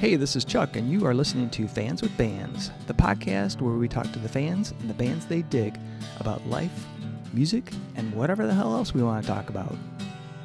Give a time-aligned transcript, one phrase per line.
[0.00, 3.74] Hey, this is Chuck, and you are listening to Fans with Bands, the podcast where
[3.74, 5.78] we talk to the fans and the bands they dig
[6.18, 6.86] about life,
[7.34, 9.76] music, and whatever the hell else we want to talk about.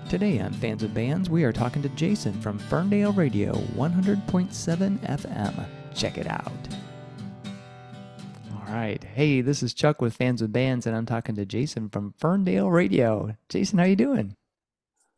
[0.10, 5.66] Today on Fans with Bands, we are talking to Jason from Ferndale Radio 100.7 FM.
[5.94, 6.52] Check it out.
[8.52, 9.02] All right.
[9.02, 12.70] Hey, this is Chuck with Fans with Bands, and I'm talking to Jason from Ferndale
[12.70, 13.38] Radio.
[13.48, 14.36] Jason, how you doing?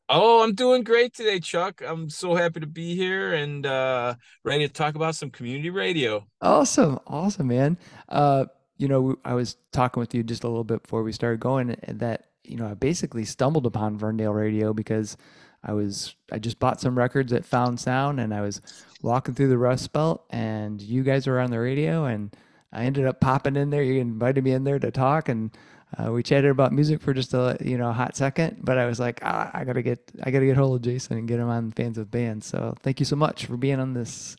[0.10, 1.82] Oh, I'm doing great today, Chuck.
[1.86, 6.26] I'm so happy to be here and uh, ready to talk about some community radio.
[6.42, 7.78] Awesome, awesome, man.
[8.08, 8.46] Uh,
[8.78, 11.76] you know, I was talking with you just a little bit before we started going
[11.88, 15.18] that you know I basically stumbled upon Ferndale Radio because
[15.62, 18.62] I was I just bought some records at Found Sound and I was
[19.02, 22.34] walking through the Rust Belt and you guys were on the radio and
[22.72, 23.84] I ended up popping in there.
[23.84, 25.52] You invited me in there to talk and
[25.96, 28.86] uh, we chatted about music for just a you know a hot second, but I
[28.86, 31.50] was like, ah, I gotta get I gotta get hold of Jason and get him
[31.50, 32.46] on fans of bands.
[32.46, 34.36] So thank you so much for being on this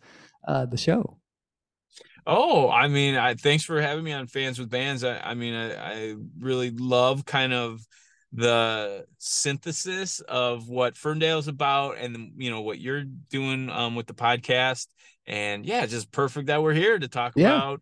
[0.46, 1.18] uh, the show.
[2.26, 5.02] Oh, I mean, I thanks for having me on fans with bands.
[5.02, 7.80] I, I mean, I, I really love kind of
[8.32, 14.14] the synthesis of what Ferndale's about and you know what you're doing um, with the
[14.14, 14.86] podcast
[15.26, 17.56] and yeah just perfect that we're here to talk yeah.
[17.56, 17.80] about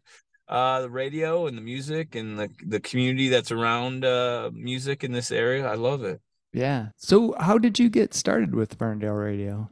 [0.49, 5.13] uh, the radio and the music and the the community that's around uh, music in
[5.13, 5.67] this area.
[5.67, 6.21] I love it.
[6.53, 6.89] Yeah.
[6.97, 9.71] So, how did you get started with Ferndale Radio?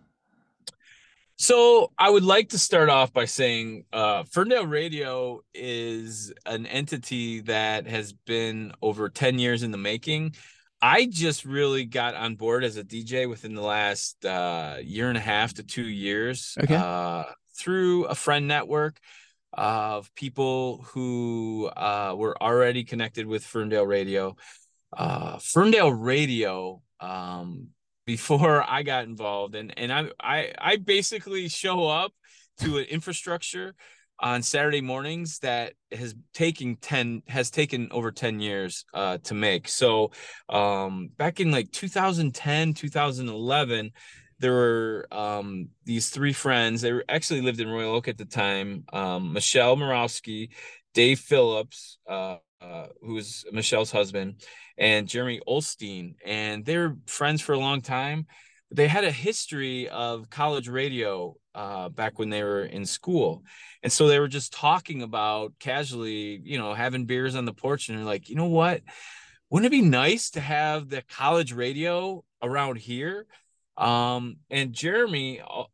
[1.37, 7.41] So, I would like to start off by saying uh, Ferndale Radio is an entity
[7.41, 10.35] that has been over 10 years in the making.
[10.83, 15.17] I just really got on board as a DJ within the last uh, year and
[15.17, 16.75] a half to two years okay.
[16.75, 17.25] uh,
[17.57, 19.01] through a friend network
[19.55, 24.37] of people who uh, were already connected with Ferndale Radio.
[24.97, 27.69] Uh, Ferndale Radio, um,
[28.07, 32.13] before I got involved, and and I I I basically show up
[32.61, 33.75] to an infrastructure
[34.21, 39.69] on Saturday mornings that has taken 10 has taken over 10 years uh, to make.
[39.69, 40.13] So
[40.49, 43.91] um, back in like 2010, 2011,
[44.45, 46.83] there were um, these three friends.
[46.83, 48.85] They were, actually lived in Royal Oak at the time.
[48.93, 50.51] Um, Michelle Morawski,
[50.93, 54.43] Dave Phillips, uh, uh, who was Michelle's husband,
[54.77, 56.17] and Jeremy Olstein.
[56.27, 58.27] And they were friends for a long time.
[58.71, 63.45] They had a history of college radio uh, back when they were in school.
[63.83, 67.89] And so they were just talking about casually, you know, having beers on the porch.
[67.89, 68.83] And they're like, you know what?
[69.49, 73.27] Wouldn't it be nice to have the college radio around here?
[73.77, 75.65] Um, and Jeremy, uh,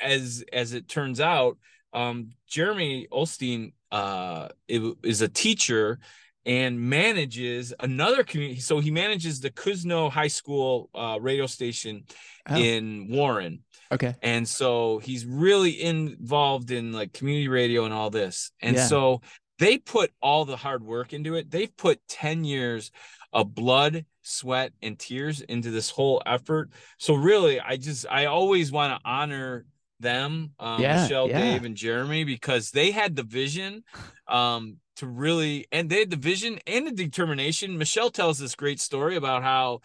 [0.00, 1.58] as as it turns out,
[1.92, 5.98] um, Jeremy Olstein uh, is a teacher
[6.46, 8.60] and manages another community.
[8.60, 12.04] So he manages the Cousino High School uh, radio station
[12.48, 12.56] oh.
[12.56, 13.60] in Warren.
[13.90, 14.14] Okay.
[14.22, 18.50] And so he's really involved in like community radio and all this.
[18.60, 18.86] And yeah.
[18.86, 19.20] so
[19.58, 21.50] they put all the hard work into it.
[21.50, 22.90] They've put 10 years
[23.32, 26.70] of blood, sweat, and tears into this whole effort.
[26.98, 29.66] So really, I just I always want to honor
[30.00, 31.40] them, um, yeah, Michelle, yeah.
[31.40, 33.82] Dave, and Jeremy, because they had the vision
[34.26, 37.78] um, to really, and they had the vision and the determination.
[37.78, 39.80] Michelle tells this great story about how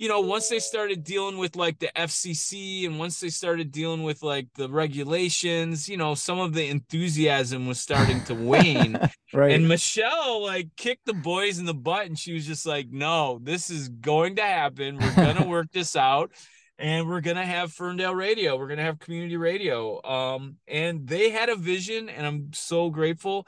[0.00, 4.02] you know, once they started dealing with like the FCC and once they started dealing
[4.02, 8.98] with like the regulations, you know, some of the enthusiasm was starting to wane.
[9.34, 9.52] right.
[9.52, 13.40] And Michelle like kicked the boys in the butt and she was just like, no,
[13.42, 14.96] this is going to happen.
[14.96, 16.32] We're going to work this out
[16.78, 18.56] and we're going to have Ferndale radio.
[18.56, 20.02] We're going to have community radio.
[20.02, 23.46] Um, and they had a vision and I'm so grateful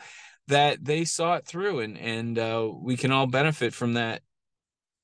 [0.49, 4.21] that they saw it through and, and uh, we can all benefit from that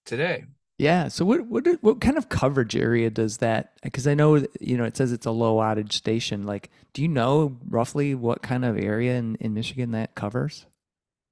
[0.05, 0.45] today.
[0.79, 1.09] Yeah.
[1.09, 3.73] So what what what kind of coverage area does that?
[3.83, 6.45] Because I know you know it says it's a low wattage station.
[6.45, 10.67] Like, do you know roughly what kind of area in in Michigan that covers?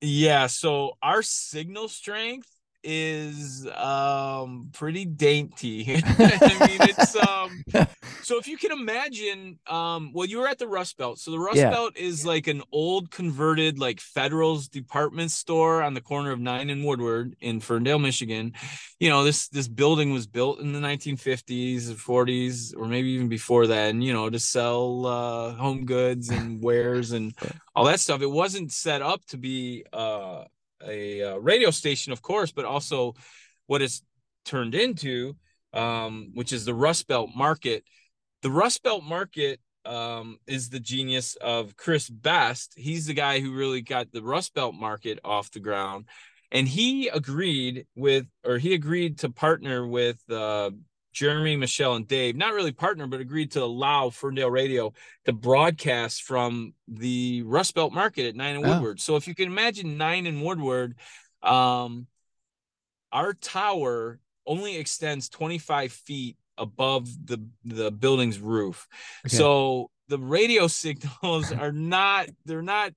[0.01, 0.47] Yeah.
[0.49, 2.51] So our signal strength
[2.87, 5.85] is um pretty dainty.
[6.05, 7.65] I mean, it's um
[8.23, 11.19] so if you can imagine, um, well, you were at the Rust Belt.
[11.19, 11.71] So the Rust yeah.
[11.71, 16.71] Belt is like an old converted like Federal's department store on the corner of Nine
[16.71, 18.53] and Woodward in Ferndale, Michigan.
[19.01, 23.67] You know, this this building was built in the 1950s, 40s, or maybe even before
[23.67, 24.01] then.
[24.01, 27.35] You know, to sell uh, home goods and wares and
[27.75, 28.23] all that stuff.
[28.23, 30.45] It wasn't set up to be uh
[30.85, 33.15] a uh, radio station, of course, but also
[33.67, 34.03] what it's
[34.45, 35.37] turned into,
[35.73, 37.85] um, which is the Rust Belt market.
[38.43, 42.75] The Rust Belt market um, is the genius of Chris Best.
[42.77, 46.07] He's the guy who really got the Rust Belt market off the ground.
[46.53, 50.71] And he agreed with, or he agreed to partner with uh,
[51.17, 54.93] Jeremy, Michelle, and Dave not really partner, but agreed to allow Ferndale Radio
[55.25, 58.69] to broadcast from the Rust Belt Market at Nine and Oh.
[58.69, 59.01] Woodward.
[59.01, 60.97] So if you can imagine Nine and Woodward,
[61.43, 62.07] um,
[63.11, 68.87] our tower only extends 25 feet above the the building's roof.
[69.27, 69.35] Okay.
[69.37, 72.93] So the radio signals are not they're not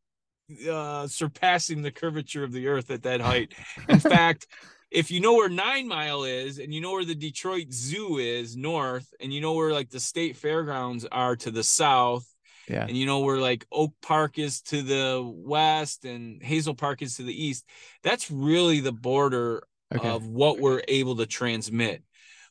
[0.70, 3.54] uh surpassing the curvature of the earth at that height.
[3.88, 4.48] In fact,
[4.92, 8.56] if you know where Nine Mile is and you know where the Detroit Zoo is
[8.56, 12.26] north, and you know where like the state fairgrounds are to the south,
[12.68, 12.86] yeah.
[12.88, 17.18] and you know where like Oak Park is to the west and Hazel Park is
[17.18, 17.66] to the east,
[18.04, 20.08] that's really the border Okay.
[20.08, 22.04] of what we're able to transmit.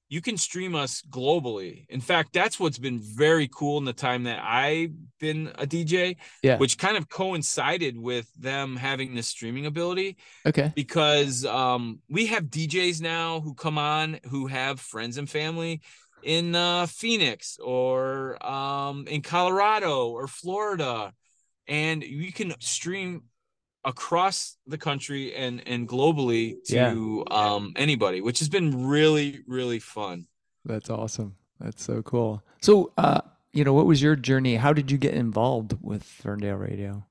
[0.10, 1.86] you can stream us globally.
[1.90, 6.16] In fact, that's what's been very cool in the time that I've been a DJ,
[6.42, 6.58] Yeah.
[6.58, 10.16] which kind of coincided with them having this streaming ability
[10.46, 10.72] okay.
[10.76, 15.82] because um, we have DJs now who come on who have friends and family
[16.24, 21.14] in uh, Phoenix or um, in Colorado or Florida,
[21.68, 23.24] and you can stream
[23.84, 30.28] across the country and and globally to um, anybody, which has been really really fun.
[30.66, 31.36] That's awesome.
[31.60, 32.44] That's so cool.
[32.62, 33.22] So, uh,
[33.54, 34.56] you know, what was your journey?
[34.56, 37.06] How did you get involved with Ferndale Radio?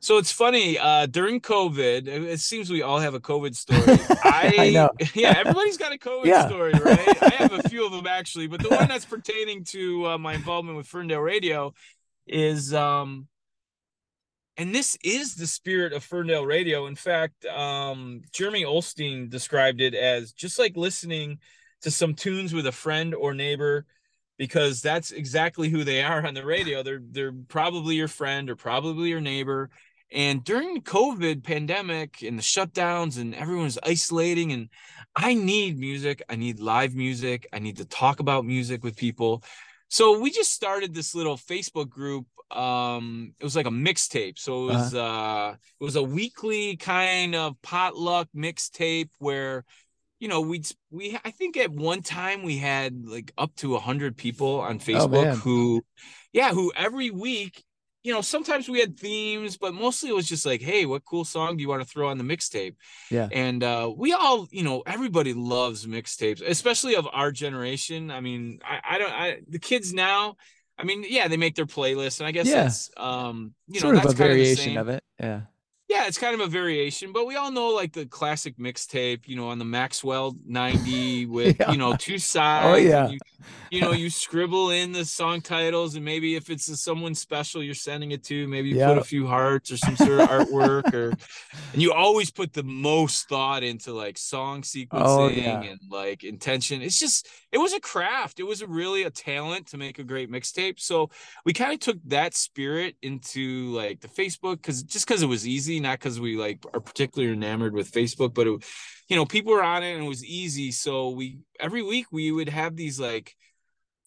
[0.00, 0.78] So it's funny.
[0.78, 3.82] Uh, during COVID, it seems we all have a COVID story.
[4.24, 4.90] I, I know.
[5.14, 6.46] Yeah, everybody's got a COVID Yeah.
[6.46, 7.22] story, right?
[7.22, 10.34] I have a few of them actually, but the one that's pertaining to uh, my
[10.34, 11.74] involvement with Ferndale Radio
[12.26, 13.26] is, um,
[14.56, 16.86] and this is the spirit of Ferndale Radio.
[16.86, 21.38] In fact, um, Jeremy Olstein described it as just like listening
[21.82, 23.86] to some tunes with a friend or neighbor
[24.36, 26.82] because that's exactly who they are on the radio.
[26.82, 29.70] They're they're probably your friend or probably your neighbor.
[30.10, 34.68] And during the COVID pandemic and the shutdowns and everyone's isolating and
[35.14, 39.44] I need music, I need live music, I need to talk about music with people.
[39.88, 42.26] So we just started this little Facebook group.
[42.50, 44.38] Um, it was like a mixtape.
[44.38, 49.64] So it was uh it was a weekly kind of potluck mixtape where
[50.20, 53.80] you know, we'd we I think at one time we had like up to a
[53.80, 55.36] hundred people on Facebook man.
[55.36, 55.82] who,
[56.32, 57.64] yeah, who every week,
[58.08, 61.26] you know, sometimes we had themes, but mostly it was just like, hey, what cool
[61.26, 62.74] song do you want to throw on the mixtape?
[63.10, 63.28] Yeah.
[63.30, 68.10] And uh, we all, you know, everybody loves mixtapes, especially of our generation.
[68.10, 70.36] I mean, I, I don't, I the kids now.
[70.78, 72.62] I mean, yeah, they make their playlists, and I guess Yeah.
[72.62, 75.04] that's, um, you sort know, of a variation of, of it.
[75.20, 75.40] Yeah.
[75.88, 79.36] Yeah, it's kind of a variation, but we all know like the classic mixtape, you
[79.36, 81.70] know, on the Maxell 90 with, Yeah.
[81.72, 82.66] you know, two oh, sides.
[82.66, 83.08] Oh, yeah.
[83.08, 83.18] You,
[83.70, 87.74] you know, you scribble in the song titles, and maybe if it's someone special you're
[87.74, 91.10] sending it to, maybe you put a few hearts or some sort of artwork, or
[91.72, 95.62] and you always put the most thought into like song oh, sequencing Oh, yeah.
[95.62, 96.82] and like intention.
[96.82, 98.40] It's just, it was a craft.
[98.40, 100.80] It was a really a talent to make a great mixtape.
[100.80, 101.10] So
[101.44, 105.46] we kind of took that spirit into like the Facebook because just because it was
[105.46, 108.64] easy, not because we like are particularly enamored with Facebook, but it,
[109.08, 110.70] you know, people were on it and it was easy.
[110.72, 113.34] So we every week we would have these like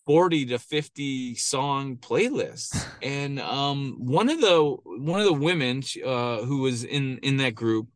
[0.06, 2.86] 40 to 50 song playlists.
[3.04, 7.56] And um one of the one of the women uh who was in in that
[7.56, 7.88] group,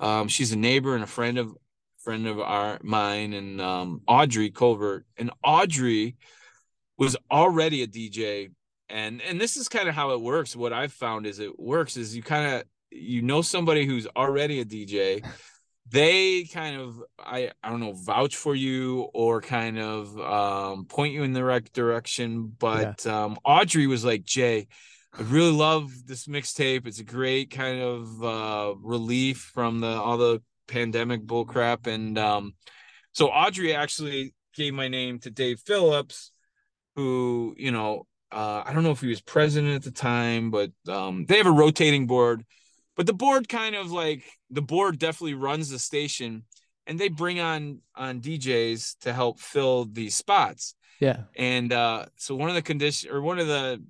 [0.00, 1.54] um, she's a neighbor and a friend of
[2.02, 5.06] friend of our mine and um Audrey Colvert.
[5.16, 6.16] And Audrey
[6.98, 8.50] was already a DJ
[8.90, 11.96] and and this is kind of how it works what i've found is it works
[11.96, 15.24] is you kind of you know somebody who's already a dj
[15.90, 21.12] they kind of i i don't know vouch for you or kind of um point
[21.12, 22.52] you in the right direction.
[22.58, 24.68] But um audrey was like jay
[25.18, 26.86] i really love this mixtape.
[26.86, 31.86] It's a great kind of uh relief from the all the pandemic bullcrap.
[31.86, 32.54] And um
[33.12, 36.30] so audrey actually gave my name to dave phillips
[36.94, 40.70] who you know uh, I don't know if he was president at the time, but
[40.86, 42.44] um, they have a rotating board.
[43.00, 46.42] But the board kind of like the board definitely runs the station,
[46.86, 50.74] and they bring on on DJs to help fill these spots.
[51.00, 51.22] Yeah.
[51.34, 53.82] And uh, so one of the condition or one of the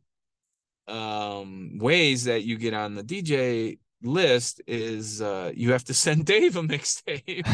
[0.86, 6.26] um, ways that you get on the DJ list is uh, you have to send
[6.26, 7.46] Dave a mixtape.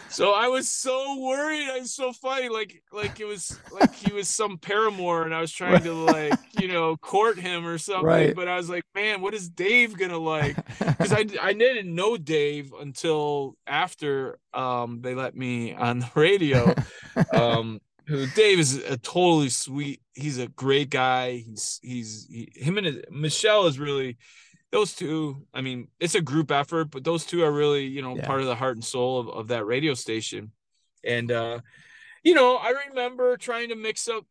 [0.10, 1.68] so I was so worried.
[1.70, 2.48] I was so funny.
[2.48, 6.38] Like like it was like he was some paramour, and I was trying to like
[6.60, 8.06] you know court him or something.
[8.06, 8.34] Right.
[8.34, 10.56] But I was like, man, what is Dave gonna like?
[10.94, 16.74] Because I I didn't know Dave until after um they let me on the radio.
[17.32, 20.00] Um, Dave is a totally sweet.
[20.12, 21.38] He's a great guy.
[21.38, 24.18] He's he's he, him and his, Michelle is really
[24.74, 25.46] those two.
[25.54, 28.26] I mean, it's a group effort, but those two are really you know Yeah.
[28.26, 30.52] part of the heart and soul of, of that radio station.
[31.04, 31.60] And uh,
[32.24, 34.24] you know, I remember trying to mix up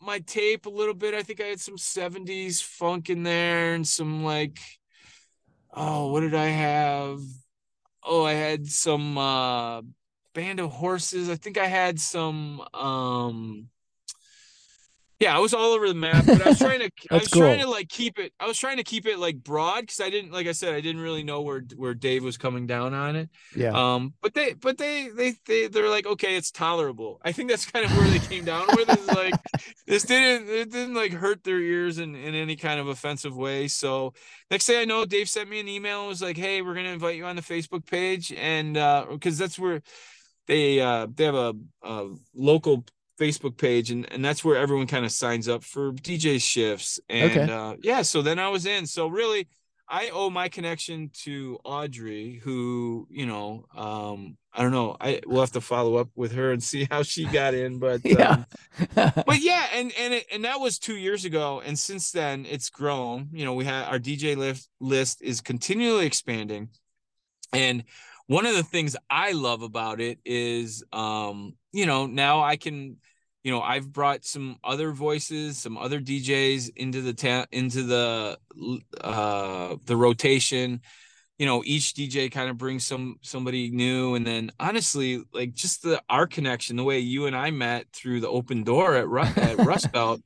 [0.00, 1.14] my tape a little bit.
[1.14, 4.58] I think I had some '70s funk in there and some like,
[5.72, 7.20] oh, what did I have?
[8.02, 9.82] Oh, I had some uh
[10.34, 11.28] band of horses.
[11.28, 13.68] I think I had some um
[15.20, 17.36] yeah, I was all over the map, but I was trying to I was That's
[17.36, 20.08] trying to like keep it I was trying to keep it like broad because I
[20.08, 23.16] didn't like I said, I didn't really know where where Dave was coming down on
[23.16, 23.28] it.
[23.54, 23.72] yeah.
[23.74, 27.20] Um, but they but they they they they're like, okay, it's tolerable.
[27.22, 29.34] I think that's kind of where they came down with is like
[29.86, 33.68] this didn't it didn't like hurt their ears in, in any kind of offensive way.
[33.68, 34.14] So
[34.50, 36.88] next thing I know, Dave sent me an email and was like, Hey, we're gonna
[36.88, 39.82] invite you on the Facebook page and uh because that's where
[40.46, 42.86] they uh they have a, a local
[43.20, 46.98] Facebook page and, and that's where everyone kind of signs up for DJ shifts.
[47.08, 47.52] And Okay.
[47.52, 48.86] uh yeah, so then I was in.
[48.86, 49.48] So really
[49.92, 54.96] I owe my connection to Audrey, who, you know, um, I don't know.
[55.00, 57.78] I we'll have to follow up with her and see how she got in.
[57.80, 58.44] But yeah.
[58.96, 62.46] um, but yeah, and and it, and that was two years ago, and since then
[62.48, 63.30] it's grown.
[63.32, 66.68] You know, we had our DJ list list is continually expanding,
[67.52, 67.82] and
[68.28, 72.98] one of the things I love about it is, um, you know, now I can,
[73.42, 78.38] you know, I've brought some other voices, some other DJs into the ta- into the
[79.00, 80.80] uh the rotation.
[81.38, 85.82] You know, each DJ kind of brings some somebody new, and then honestly, like just
[85.82, 89.20] the our connection, the way you and I met through the open door at Ru-
[89.22, 90.20] at Rust Belt,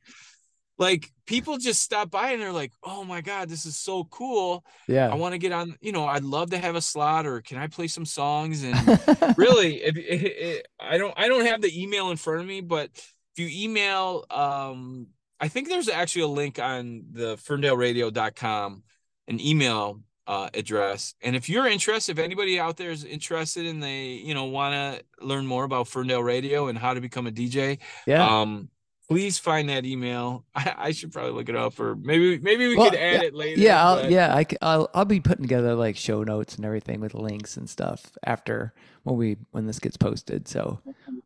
[0.78, 4.64] like people just stop by and they're like, "Oh my god, this is so cool!
[4.88, 5.08] Yeah.
[5.08, 5.76] I want to get on.
[5.80, 8.74] You know, I'd love to have a slot, or can I play some songs?" And
[9.36, 12.60] really if it, it, i don't i don't have the email in front of me
[12.60, 15.08] but if you email um
[15.40, 18.82] i think there's actually a link on the ferndaleradio.com
[19.28, 23.82] an email uh, address and if you're interested if anybody out there is interested and
[23.82, 27.30] they you know want to learn more about ferndale radio and how to become a
[27.30, 28.40] dj yeah.
[28.40, 28.70] um
[29.08, 32.76] please find that email i, I should probably look it up or maybe maybe we
[32.76, 35.96] Well, could add it later yeah, I'll, yeah, I, will I'll be putting together like
[35.96, 38.72] show notes and everything with links and stuff after
[39.04, 40.48] when we when this gets posted.
[40.48, 40.80] So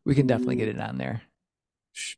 [0.05, 1.23] we can definitely get it on there.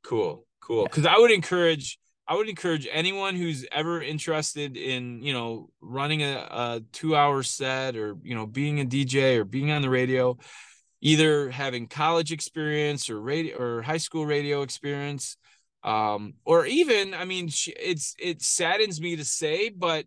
[0.04, 0.84] Cool, cool.
[0.84, 6.22] Because I would encourage, I would encourage anyone who's ever interested in, you know, running
[6.24, 10.38] a, a two-hour set or you know being a DJ or being on the radio,
[11.02, 15.38] either having college experience or radio or high school radio experience,
[15.84, 20.06] um, or even, I mean, it's it saddens me to say, but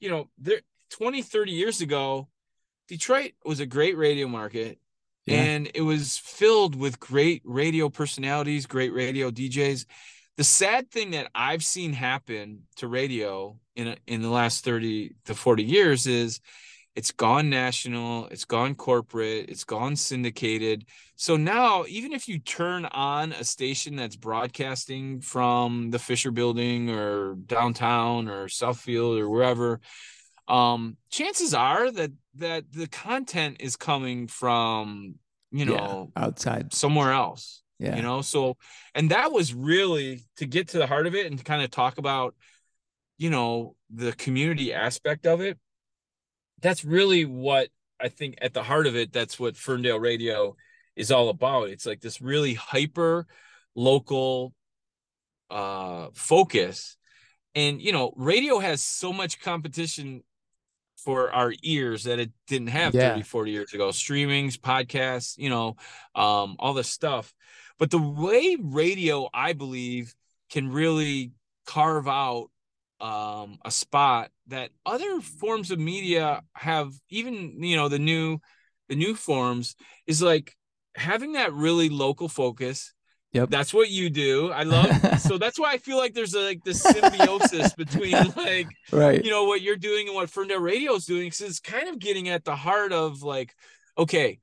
[0.00, 2.28] you know, there 20, 30 years ago,
[2.88, 4.78] Detroit was a great radio market
[5.26, 5.42] Yeah.
[5.42, 9.86] and it was filled with great radio personalities, great radio DJs.
[10.36, 15.14] The sad thing that I've seen happen to radio in a, in the last 30
[15.26, 16.40] to 40 years is
[16.94, 20.84] it's gone national, it's gone corporate, it's gone syndicated.
[21.16, 26.90] So now even if you turn on a station that's broadcasting from the Fisher building
[26.90, 29.80] or downtown or Southfield or wherever,
[30.48, 35.14] um chances are that that the content is coming from
[35.52, 36.72] you Yeah, know outside.
[36.72, 37.96] somewhere else Yeah.
[37.96, 38.56] you know so
[38.94, 41.70] and that was really to get to the heart of it and to kind of
[41.70, 42.34] talk about
[43.18, 45.58] you know the community aspect of it
[46.62, 47.68] that's really what
[48.00, 50.56] i think at the heart of it that's what ferndale radio
[50.94, 51.70] is all about.
[51.70, 53.26] It's like this really hyper
[53.74, 54.52] local
[55.50, 56.96] uh focus.
[57.54, 60.22] And you know radio has so much competition
[60.96, 63.10] for our ears that it didn't have Yeah.
[63.10, 63.88] 30 40 years ago.
[63.88, 65.76] Streamings podcasts you know
[66.14, 67.32] um all this stuff.
[67.78, 70.14] But the way radio i believe
[70.50, 71.32] can really
[71.64, 72.50] carve out
[73.02, 78.38] um a spot that other forms of media have even you know the new
[78.88, 80.54] the new forms is like
[80.94, 82.94] having that really local focus
[83.32, 83.48] Yep.
[83.48, 84.90] that's what you do i love
[85.20, 89.24] so that's why i feel like there's a, like this symbiosis between like right.
[89.24, 91.98] you know what you're doing and what Ferndale Radio is doing because it's kind of
[91.98, 93.54] getting at the heart of like,
[93.96, 94.38] okay,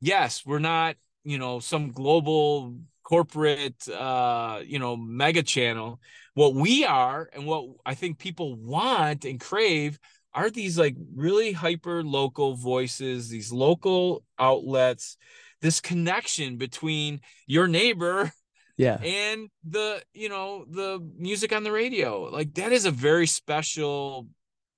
[0.00, 6.00] yes, we're not you know some global corporate uh you know mega channel.
[6.34, 9.98] What we are and what I think people want and crave
[10.32, 15.16] are these like really hyper local voices, these local outlets,
[15.62, 18.32] this connection between your neighbor
[18.76, 18.98] yeah.
[19.00, 22.22] and the you know the music on the radio.
[22.22, 24.26] Like that is a very special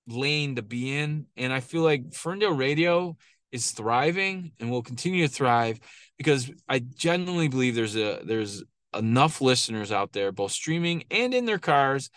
[0.06, 3.16] lane to be in and i feel like ferndale radio
[3.52, 5.80] is thriving and will continue to thrive
[6.16, 8.62] because i genuinely believe there's a there's
[8.96, 12.10] enough listeners out there both streaming and in their cars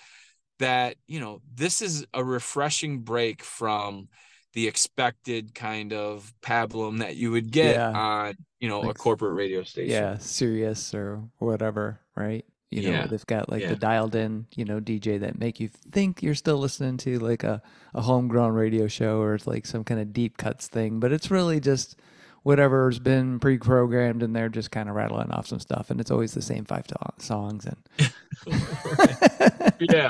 [0.59, 4.07] that you know this is a refreshing break from
[4.53, 7.91] the expected kind of pablum that you would get yeah.
[7.91, 12.89] on you know like, a corporate radio station yeah sirius or whatever right you know
[12.89, 13.07] yeah.
[13.07, 13.69] they've got like yeah.
[13.69, 17.43] the dialed in you know dj that make you think you're still listening to like
[17.43, 17.61] a,
[17.93, 21.31] a homegrown radio show or it's like some kind of deep cuts thing but it's
[21.31, 21.99] really just
[22.43, 26.33] whatever's been pre-programmed and they're just kind of rattling off some stuff and it's always
[26.33, 26.85] the same five
[27.17, 28.11] songs and
[29.79, 30.09] yeah.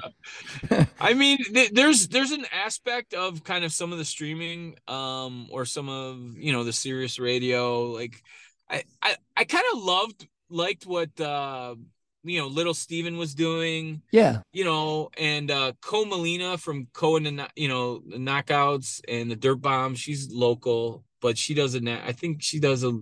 [1.00, 5.48] I mean th- there's there's an aspect of kind of some of the streaming um
[5.52, 8.22] or some of you know the Sirius radio like
[8.70, 11.76] i i, I kind of loved liked what uh
[12.24, 14.42] you know little Steven was doing yeah.
[14.52, 19.32] you know and uh Ko Melina from Ko and the you know the knockouts and
[19.32, 21.88] the dirt bomb she's local but she doesn't.
[21.88, 23.00] I think she does a.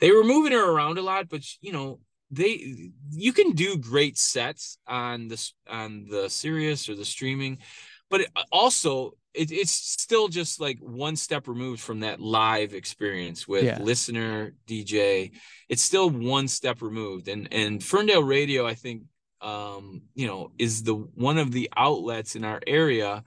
[0.00, 4.18] They were moving her around a lot, but you know they you can do great
[4.18, 7.58] sets on this on the Sirius or the streaming,
[8.10, 13.46] but it, also it, it's still just like one step removed from that live experience
[13.46, 13.78] with yeah.
[13.80, 15.32] listener DJ.
[15.68, 19.02] It's still one step removed, and and Ferndale Radio, I think,
[19.40, 23.24] um, you know, is the one of the outlets in our area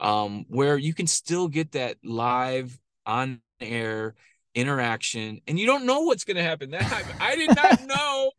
[0.00, 4.14] um, where you can still get that live on air
[4.54, 8.30] interaction and you don't know what's going to happen that time i did not know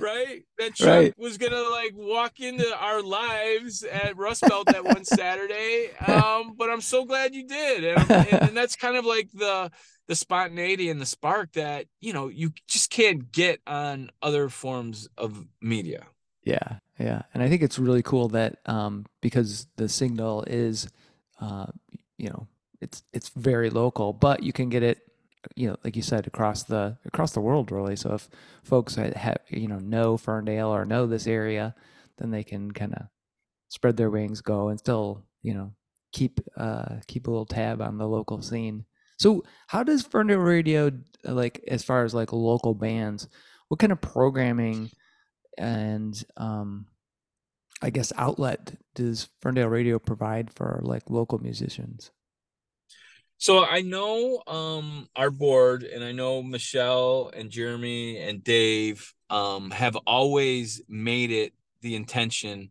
[0.00, 1.14] right that Chuck right.
[1.18, 6.70] was gonna like walk into our lives at rust belt that one saturday um but
[6.70, 9.70] i'm so glad you did and, and, and that's kind of like the
[10.06, 15.08] the spontaneity and the spark that you know you just can't get on other forms
[15.16, 16.06] of media
[16.44, 20.88] yeah yeah and i think it's really cool that um because the signal is
[21.40, 21.66] uh
[22.18, 22.46] you know
[22.84, 24.98] it's it's very local, but you can get it,
[25.56, 27.96] you know, like you said, across the across the world, really.
[27.96, 28.28] So if
[28.62, 31.74] folks have you know know Ferndale or know this area,
[32.18, 33.06] then they can kind of
[33.68, 35.72] spread their wings, go, and still you know
[36.12, 38.84] keep uh, keep a little tab on the local scene.
[39.18, 40.92] So how does Ferndale Radio
[41.24, 43.28] like as far as like local bands?
[43.68, 44.90] What kind of programming
[45.56, 46.86] and um,
[47.80, 52.10] I guess outlet does Ferndale Radio provide for like local musicians?
[53.38, 59.70] So I know um our board and I know Michelle and Jeremy and Dave um
[59.70, 62.70] have always made it the intention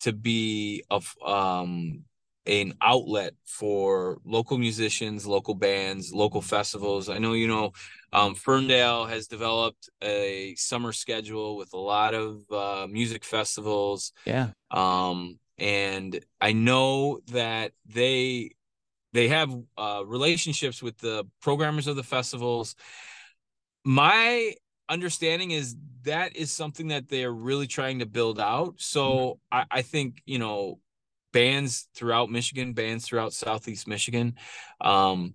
[0.00, 2.04] to be of um
[2.46, 7.08] an outlet for local musicians, local bands, local festivals.
[7.08, 7.72] I know you know
[8.12, 14.12] um, Ferndale has developed a summer schedule with a lot of uh, music festivals.
[14.26, 14.50] Yeah.
[14.70, 18.50] Um, and I know that they
[19.14, 22.74] they have uh, relationships with the programmers of the festivals.
[23.84, 24.54] My
[24.88, 28.74] understanding is that is something that they are really trying to build out.
[28.78, 29.58] So mm-hmm.
[29.58, 30.80] I, I, think you know
[31.32, 34.34] bands throughout Michigan, bands throughout Southeast Michigan.
[34.80, 35.34] Um,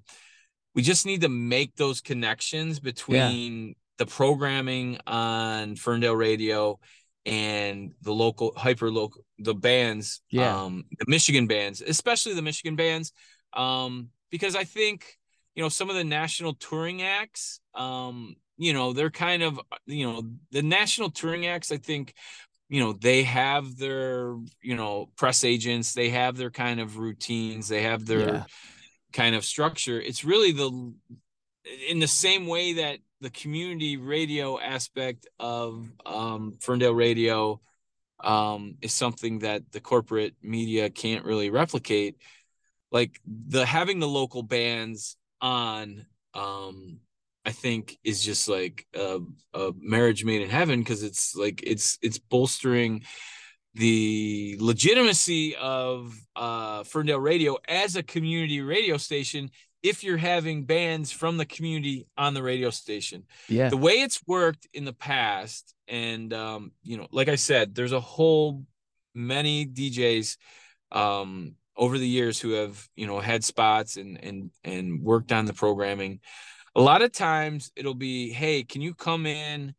[0.76, 3.74] we just need to make those connections between yeah.
[3.98, 6.80] the programming on Ferndale Radio
[7.26, 12.78] and the local hyper local the bands yeah um the michigan bands especially the michigan
[12.78, 13.12] bands
[13.54, 15.18] um, because I think
[15.56, 20.06] you know some of the national touring acts, um, you know, they're kind of you
[20.06, 21.72] know the national touring acts.
[21.72, 22.14] I think
[22.70, 27.68] you know they have their you know press agents, they have their kind of routines,
[27.68, 28.44] they have their yeah.
[29.14, 30.00] kind of structure.
[30.00, 30.94] It's really the
[31.90, 37.60] in the same way that the community radio aspect of um, Ferndale Radio
[38.24, 42.16] um, is something that the corporate media can't really replicate
[42.92, 47.00] like the having the local bands on um
[47.46, 49.20] I think is just like a,
[49.54, 53.04] a marriage made in heaven because it's like it's it's bolstering
[53.76, 59.50] the legitimacy of uh Ferndale Radio as a community radio station
[59.82, 63.24] if you're having bands from the community on the radio station.
[63.48, 63.70] Yeah.
[63.70, 67.94] The way it's worked in the past and um you know like I said there's
[67.94, 68.64] a whole
[69.16, 70.38] many DJs
[70.92, 75.46] um over the years who have you know had spots and and and worked on
[75.46, 76.20] the programming
[76.76, 79.74] a lot of times it'll be hey can you come in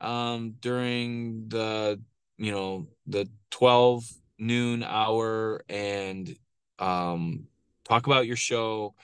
[0.00, 1.98] um during the
[2.36, 4.04] you know the 12
[4.38, 6.36] noon hour and
[6.80, 7.46] um
[7.84, 8.94] talk about your show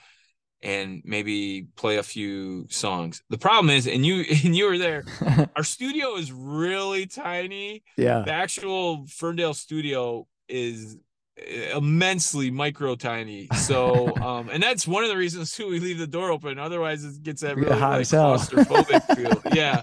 [0.63, 3.23] and maybe play a few songs.
[3.29, 5.05] The problem is, and you and you were there,
[5.55, 7.83] our studio is really tiny.
[7.97, 8.21] Yeah.
[8.21, 10.97] The actual Ferndale studio is
[11.47, 13.47] immensely micro tiny.
[13.55, 16.59] So, um, and that's one of the reasons too we leave the door open.
[16.59, 19.41] Otherwise, it gets that really like, claustrophobic feel.
[19.53, 19.81] Yeah.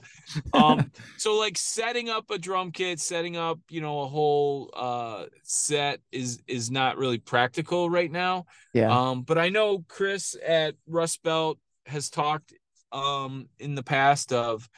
[0.53, 5.27] Um, so like setting up a drum kit, setting up you know a whole uh
[5.43, 8.47] set is is not really practical right now.
[8.73, 8.91] Yeah.
[8.91, 12.53] Um, but I know Chris at Rust Belt has talked
[12.93, 14.69] um in the past of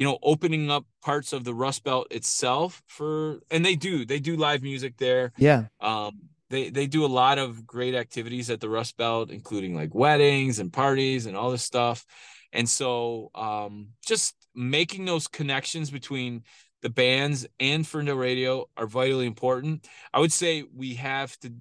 [0.00, 4.18] you know opening up parts of the rust belt itself for and they do they
[4.18, 6.18] do live music there yeah um
[6.50, 10.58] they they do a lot of great activities at the Rust Belt, including like weddings
[10.58, 12.04] and parties and all this stuff.
[12.52, 16.42] And so um, just making those connections between
[16.82, 19.86] the bands and Ferndale Radio are vitally important.
[20.12, 21.52] I would say we have to,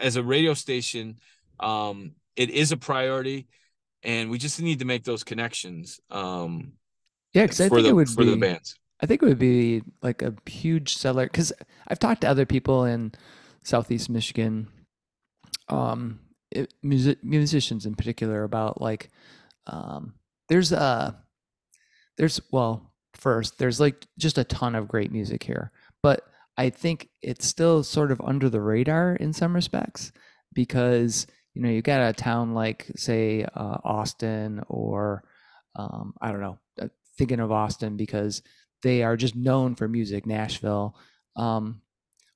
[0.00, 1.18] as a radio station,
[1.60, 3.46] um, it is a priority,
[4.02, 6.00] and we just need to make those connections.
[6.10, 6.72] Um,
[7.32, 8.76] yeah, because I think the, it would for be, the bands.
[9.00, 11.52] I think it would be like a huge seller because
[11.88, 13.12] I've talked to other people in
[13.64, 14.68] Southeast Michigan,
[15.68, 19.10] um, it, music, musicians in particular about like,
[19.66, 20.14] um,
[20.48, 21.16] there's a,
[22.18, 26.22] there's well, first there's like just a ton of great music here, but
[26.56, 30.12] I think it's still sort of under the radar in some respects
[30.52, 35.24] because you know you got a town like say uh, Austin or
[35.76, 36.88] um, I don't know, uh,
[37.20, 38.42] thinking of Austin because
[38.82, 40.26] they are just known for music.
[40.26, 40.96] Nashville,
[41.36, 41.82] um,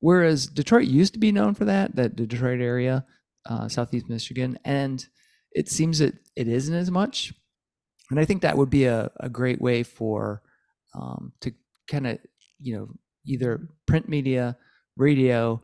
[0.04, 3.06] Whereas Detroit used to be known for that, that Detroit area,
[3.48, 5.02] uh, Southeast Michigan, and
[5.52, 7.32] it seems that it isn't as much.
[8.10, 10.42] And I think that would be a, a great way for
[10.94, 11.54] um, to
[11.88, 12.18] kind of,
[12.60, 12.88] you know,
[13.26, 14.58] either print media,
[14.98, 15.62] radio,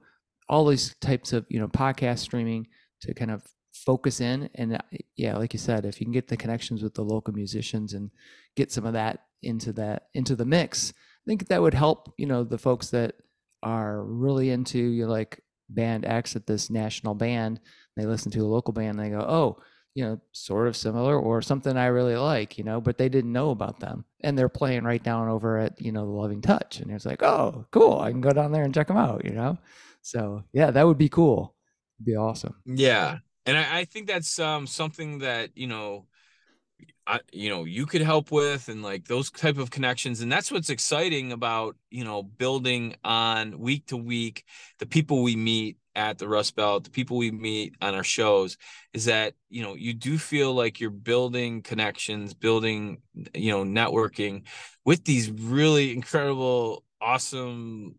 [0.49, 2.67] all these types of, you know, podcast streaming
[3.03, 3.43] to kind of
[3.85, 4.51] focus in.
[4.55, 4.79] And uh,
[5.17, 8.11] yeah, like you said, if you can get the connections with the local musicians and
[8.57, 12.27] get some of that into that, into the mix, I think that would help, you
[12.27, 13.15] know, the folks that
[13.63, 17.61] are really into you like band X at this national band,
[17.97, 19.63] they listen to a local band, they go, oh,
[19.95, 23.33] you know, sort of similar or something I really like, you know, but they didn't
[23.33, 24.05] know about them.
[24.21, 26.81] And they're playing right down over at, you know, the Loving Touch.
[26.81, 27.99] And it's like, oh, cool.
[27.99, 29.59] I can go down there and check them out, you know?
[30.03, 31.55] So yeah, that would be cool.
[31.99, 32.55] It'd be awesome.
[32.65, 33.19] Yeah.
[33.51, 36.07] And I, I think that's um, something that, you know,
[37.05, 40.21] I, you know you could help with and like those type of connections.
[40.21, 44.45] And that's what's exciting about you know building on week to week
[44.79, 48.57] the people we meet at the rust belt the people we meet on our shows
[48.95, 52.99] is that you know you do feel like you're building connections building
[53.35, 54.45] you know networking
[54.85, 57.97] with these really incredible awesome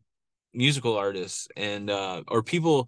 [0.53, 2.87] musical artists and uh or people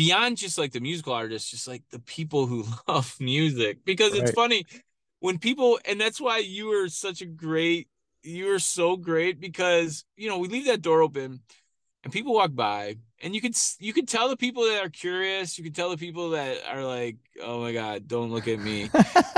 [0.00, 3.84] beyond just like the musical artists just like the people who love music.
[3.84, 4.22] Because right.
[4.22, 4.64] it's funny
[5.18, 7.88] when people and that's why you were such a great
[8.22, 11.40] you were so great because you know we leave that door open
[12.02, 15.58] and people walk by and you could you could tell the people that are curious
[15.58, 18.88] you could tell the people that are like oh my god don't look at me.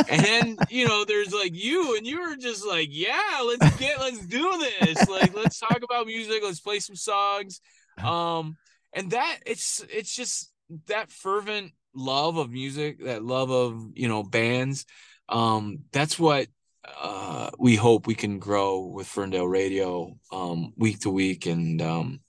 [0.09, 3.99] And then you know there's like you and you were just like yeah let's get
[3.99, 5.09] let's do this.
[5.09, 7.61] Like let's talk about music let's play some songs.
[8.03, 8.57] Um
[8.93, 10.52] and that it's it's just
[10.87, 14.87] that fervent love of music that love of you know bands
[15.29, 16.49] um, that's what
[16.85, 21.47] uh, we hope we can grow with Ferndale Radio um, week to week.
[21.47, 22.21] And um,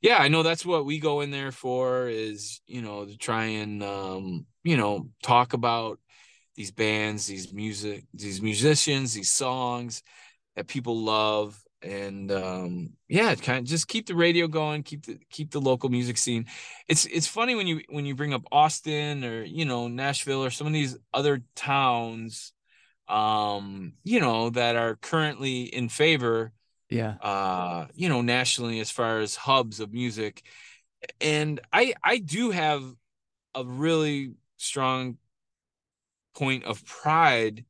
[0.00, 3.44] yeah, I know that's what we go in there for is, you know, to try
[3.44, 5.98] and, um, you know, talk about
[6.56, 10.02] these bands, these music, these musicians, these songs
[10.56, 11.60] that people love.
[11.82, 15.88] And um, yeah, kind of just keep the radio going, keep the keep the local
[15.88, 16.46] music scene.
[16.88, 20.50] It's it's funny when you when you bring up Austin or you know Nashville or
[20.50, 22.52] some of these other towns
[23.10, 26.52] um, you know, that are currently in favor,
[26.88, 30.42] yeah, uh, you know, nationally as far as hubs of music.
[31.20, 32.84] And I I do have
[33.54, 35.18] a really strong
[36.34, 37.64] point of pride,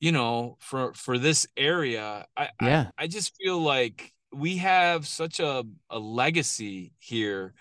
[0.00, 2.26] you know, for for this area.
[2.36, 2.86] I yeah.
[2.98, 7.54] I, I just feel like we have such a, a legacy here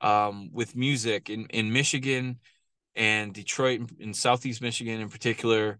[0.00, 2.38] um, with music in, in Michigan
[2.94, 5.78] and Detroit in Southeast Michigan in particular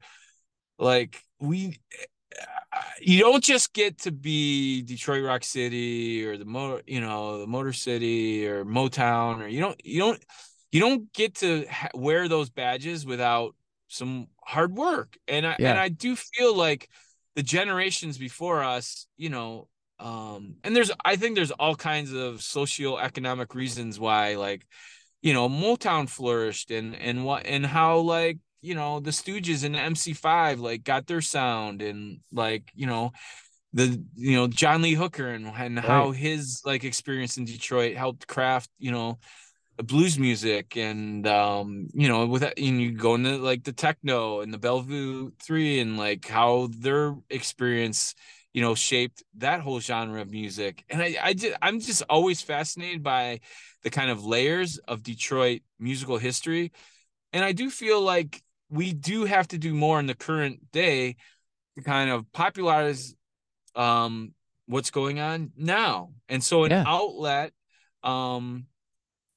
[0.78, 1.78] like we
[3.00, 7.46] you don't just get to be Detroit Rock City or the motor, you know, the
[7.46, 10.22] Motor City or Motown, or you don't, you don't,
[10.72, 13.54] you don't get to ha- wear those badges without
[13.88, 15.16] some hard work.
[15.28, 15.70] And I, yeah.
[15.70, 16.88] and I do feel like
[17.36, 22.36] the generations before us, you know, um, and there's, I think there's all kinds of
[22.36, 24.66] socioeconomic reasons why, like,
[25.24, 29.74] you know Motown flourished and and what and how like you know the Stooges and
[29.74, 33.10] the MC5 like got their sound and like you know
[33.72, 35.84] the you know John Lee Hooker and and right.
[35.84, 39.18] how his like experience in Detroit helped craft you know
[39.82, 44.40] blues music and um you know with that and you go into like the techno
[44.40, 48.14] and the Belleville 3 and like how their experience
[48.54, 50.84] you know shaped that whole genre of music.
[50.88, 53.40] And I I just I'm just always fascinated by
[53.82, 56.72] the kind of layers of Detroit musical history.
[57.32, 61.16] And I do feel like we do have to do more in the current day
[61.76, 63.14] to kind of popularize
[63.74, 64.32] um
[64.66, 66.10] what's going on now.
[66.28, 66.84] And so an yeah.
[66.86, 67.52] outlet
[68.04, 68.66] um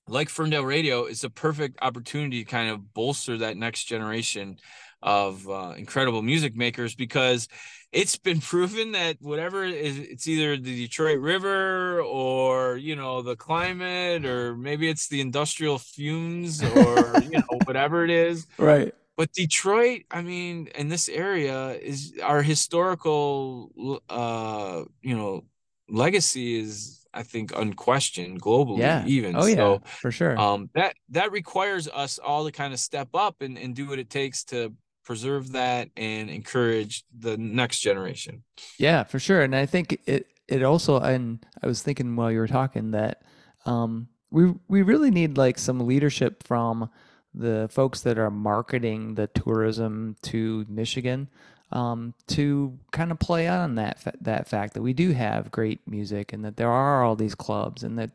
[0.08, 4.58] like ferndale radio is a perfect opportunity to kind of bolster that next generation
[5.02, 7.48] of uh, incredible music makers because
[7.92, 13.36] it's been proven that whatever is it's either the detroit river or you know the
[13.36, 18.48] climate or maybe it's the industrial fumes or you know whatever it is.
[18.58, 18.94] Right.
[19.18, 25.44] But Detroit, I mean, in this area is our historical, uh, you know,
[25.90, 28.80] legacy is, I think, unquestioned globally.
[28.80, 29.04] Yeah.
[29.08, 30.40] Even oh yeah, so, for sure.
[30.40, 34.00] Um, that that requires us all to kind of step up and and do what
[34.00, 38.44] it takes to preserve that and encourage the next generation.
[38.78, 39.42] Yeah, for sure.
[39.42, 43.24] And I think it it also and I was thinking while you were talking that
[43.66, 46.90] um we we really need like some leadership from
[47.34, 51.30] the folks that are marketing the tourism to Michigan
[51.72, 55.80] um, to kind of play on that fa- that fact that we do have great
[55.88, 58.12] music and that there are all these clubs and that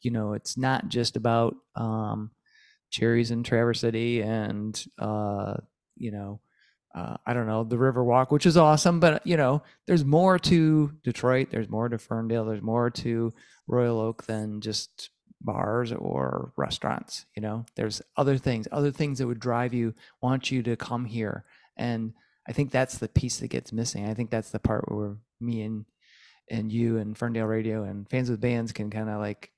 [0.00, 2.30] you know it's not just about um,
[2.90, 5.54] cherries in Traverse City and uh,
[5.96, 6.40] you know
[6.94, 10.92] uh, I don't know the Riverwalk, which is awesome, but you know there's more to
[11.02, 13.34] Detroit, there's more to Ferndale, there's more to
[13.66, 15.10] Royal Oak than just
[15.44, 17.66] bars or restaurants you know?
[17.76, 21.44] There's other things other things that would drive you want you to come here
[21.76, 22.14] and
[22.48, 25.62] i think that's the piece that gets missing i think that's the part where me
[25.62, 25.84] and
[26.50, 29.50] and you and ferndale radio and fans with bands can kind of like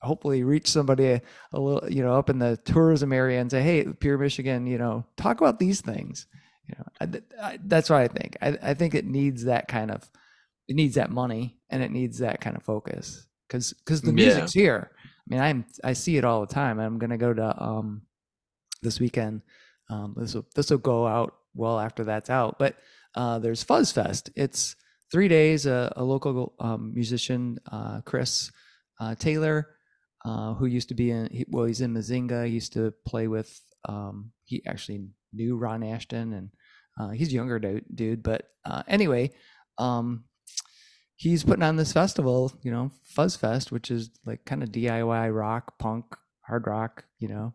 [0.00, 3.62] hopefully reach somebody a, a, little you know up in the tourism area and say
[3.62, 6.26] hey pure michigan you know talk about these things
[6.66, 9.90] you know I, I, that's what i think I, I think it needs that kind
[9.90, 10.08] of
[10.68, 14.54] it needs that money and it needs that kind of focus because because the music's
[14.54, 14.62] yeah.
[14.62, 14.90] here
[15.28, 16.78] I mean, I'm I see it all the time.
[16.78, 18.02] I'm gonna go to um
[18.82, 19.42] this weekend.
[19.90, 22.58] Um, this will this will go out well after that's out.
[22.58, 22.76] But
[23.14, 24.30] uh, there's Fuzz Fest.
[24.36, 24.76] It's
[25.10, 25.66] three days.
[25.66, 28.50] A, a local um, musician, uh, Chris
[29.00, 29.68] uh, Taylor,
[30.24, 32.46] uh, who used to be in he, well, he's in Mazinga.
[32.46, 33.60] He used to play with.
[33.88, 36.50] Um, he actually knew Ron Ashton, and
[36.98, 38.22] uh, he's younger dude, dude.
[38.22, 39.32] But uh, anyway,
[39.78, 40.24] um,
[41.16, 45.34] he's putting on this festival, you know, Fuzz Fest, which is like kind of DIY
[45.34, 46.04] rock, punk,
[46.46, 47.52] hard rock, you know,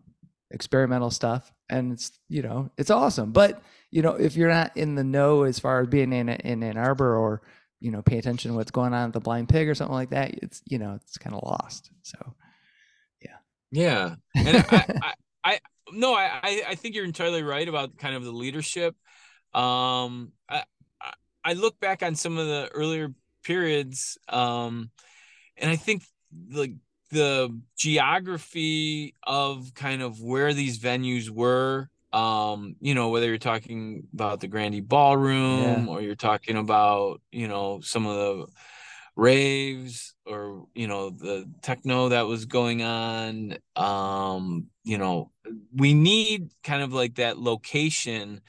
[0.54, 1.52] experimental stuff.
[1.70, 3.32] And it's, you know, it's awesome.
[3.32, 3.62] But,
[3.92, 6.78] you know, if you're not in the know as far as being in, in Ann
[6.78, 7.42] Arbor or,
[7.80, 10.12] you know, pay attention to what's going on at the Blind Pig or something like
[10.12, 11.92] that, it's, you know, it's kind of lost.
[12.04, 12.18] So,
[13.22, 13.38] yeah.
[13.72, 14.16] Yeah.
[14.36, 15.14] And I, I,
[15.44, 15.60] I,
[15.92, 18.96] no, I, I think you're entirely right about kind of the leadership.
[19.54, 20.64] Um, I,
[21.44, 23.14] I look back on some of the earlier
[23.44, 24.90] periods um
[25.58, 26.02] and i think
[26.50, 26.72] like
[27.14, 34.04] the geography of kind of where these venues were um you know whether you're talking
[34.14, 35.92] about the Grande ballroom yeah.
[35.92, 38.46] or you're talking about you know some of the
[39.16, 45.32] raves or you know the techno that was going on um you know
[45.76, 48.42] we need kind of like that location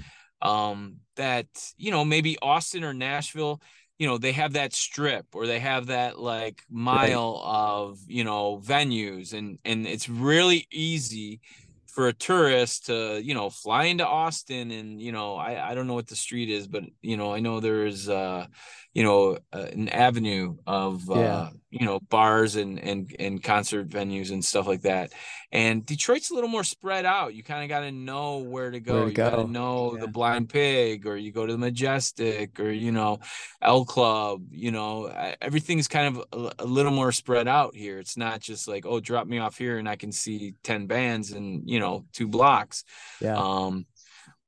[0.42, 1.46] um that
[1.76, 3.60] you know maybe Austin or Nashville
[3.98, 7.44] you know they have that strip or they have that like mile right.
[7.44, 11.40] of you know venues and and it's really easy
[11.86, 15.86] for a tourist to you know fly into austin and you know i i don't
[15.86, 18.46] know what the street is but you know i know there's uh
[18.94, 21.50] you know uh, an avenue of uh, yeah.
[21.70, 25.12] you know bars and and and concert venues and stuff like that.
[25.50, 27.34] And detroit's a little more spread out.
[27.34, 28.94] You kind of got to know where to go.
[28.94, 30.00] Where to you got to know yeah.
[30.00, 33.18] the blind pig or you go to the majestic or you know
[33.60, 35.06] El Club you know
[35.42, 37.98] everything's kind of a, a little more spread out here.
[37.98, 41.32] It's not just like oh drop me off here and i can see 10 bands
[41.32, 42.84] and you know two blocks.
[43.20, 43.36] Yeah.
[43.36, 43.86] Um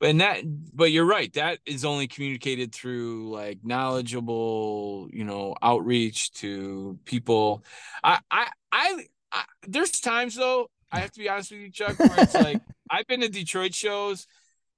[0.00, 0.42] and that
[0.74, 7.64] but you're right that is only communicated through like knowledgeable you know outreach to people.
[8.04, 11.98] I i i, I there's times though i have to be honest with you chuck
[11.98, 14.26] where it's like i've been to detroit shows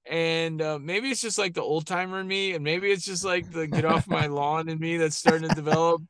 [0.09, 3.23] and uh, maybe it's just like the old timer in me and maybe it's just
[3.23, 6.01] like the get off my lawn in me that's starting to develop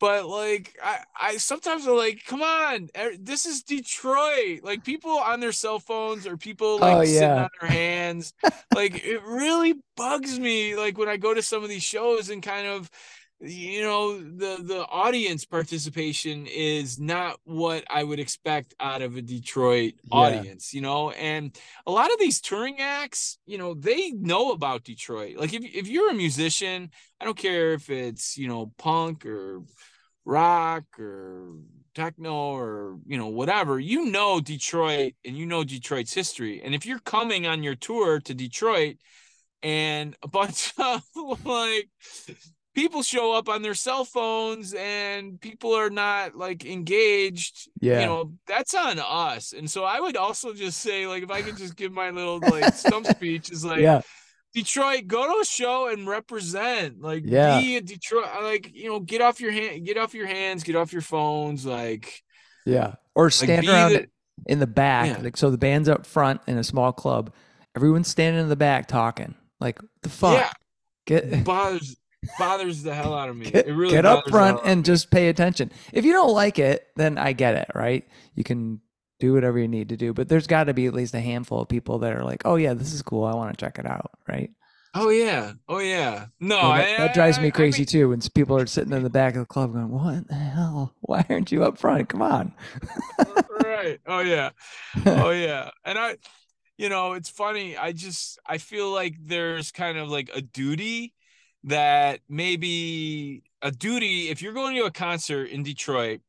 [0.00, 4.60] but like I, I sometimes I'm like, come on, er, this is Detroit.
[4.62, 8.34] Like people on their cell phones or people like Oh, sitting on their hands.
[8.72, 10.76] like it really bugs me.
[10.76, 12.90] Like when I go to some of these shows and kind of
[13.40, 19.22] you know the the audience participation is not what I would expect out of a
[19.22, 20.16] Detroit Yeah.
[20.16, 21.10] audience, you know.
[21.10, 25.36] And a lot of these touring acts, you know, they know about Detroit.
[25.36, 29.62] Like if if you're a musician, I don't care if it's you know punk or
[30.24, 31.56] rock or
[31.94, 36.84] techno or you know whatever you know detroit and you know detroit's history and if
[36.84, 38.96] you're coming on your tour to detroit
[39.62, 41.02] and a bunch of
[41.44, 41.88] like
[42.76, 48.00] people show up on their cell phones and people are not like engaged Yeah.
[48.00, 51.42] you know that's on us and so i would also just say like if i
[51.42, 54.02] could just give my little like stump speech is like yeah.
[54.54, 57.02] Detroit, go to a show and represent.
[57.02, 57.60] Like, Yeah.
[57.60, 58.24] be a Detroit.
[58.42, 61.66] Like, you know, get off your hand, get off your hands, get off your phones.
[61.66, 62.22] Like,
[62.64, 62.94] Yeah.
[63.14, 64.06] Or stand be around the-
[64.46, 65.08] in the back.
[65.08, 65.22] Yeah.
[65.22, 67.34] Like so the band's up front in a small club.
[67.74, 69.34] Everyone's standing in the back talking.
[69.60, 70.38] Like the fuck.
[70.38, 70.52] yeah,
[71.04, 71.94] Get bothers
[72.38, 73.50] bothers the hell out of me.
[73.50, 75.70] get, it really get up front hell out of and just pay attention.
[75.92, 78.06] If you don't like it, then I get it, right?
[78.34, 78.80] You can
[79.20, 81.60] do whatever you need to do, but there's got to be at least a handful
[81.62, 83.24] of people that are like, "Oh yeah, this is cool.
[83.24, 84.50] I want to check it out." Right?
[84.94, 86.26] Oh yeah, oh yeah.
[86.40, 88.08] No, Yeah, that, I- that drives I- me I crazy mean- too.
[88.10, 90.94] When people are sitting in the back of the club going, "What the hell?
[91.00, 92.08] Why aren't you up front?
[92.10, 92.54] Come on!"
[93.64, 94.00] right.
[94.06, 94.50] Oh yeah.
[95.06, 95.70] Oh yeah.
[95.84, 96.16] And I,
[96.78, 97.76] you know, it's funny.
[97.76, 101.14] I just I feel like there's kind of like a duty
[101.66, 106.20] that maybe a duty if you're going to a concert in Detroit,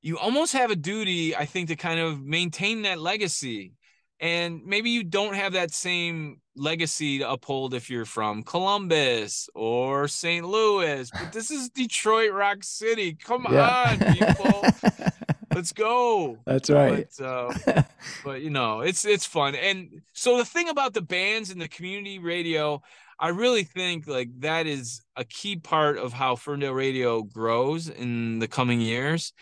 [0.00, 3.74] you almost have a duty, I think, to kind of maintain that legacy.
[4.18, 10.06] And maybe you don't have that same legacy to uphold if you're from Columbus or
[10.08, 10.46] St.
[10.46, 13.14] Louis, but this is Detroit Rock City.
[13.14, 14.64] Come on, people.
[15.54, 17.06] Let's go That's right.
[17.18, 17.82] but uh,
[18.24, 21.68] but you know it's it's fun and so the thing about the bands and the
[21.68, 22.80] community radio
[23.22, 28.38] i really think like that is a key part of how ferndale radio grows in
[28.38, 29.32] the coming years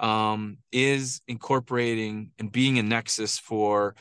[0.00, 3.94] um is incorporating and being a nexus for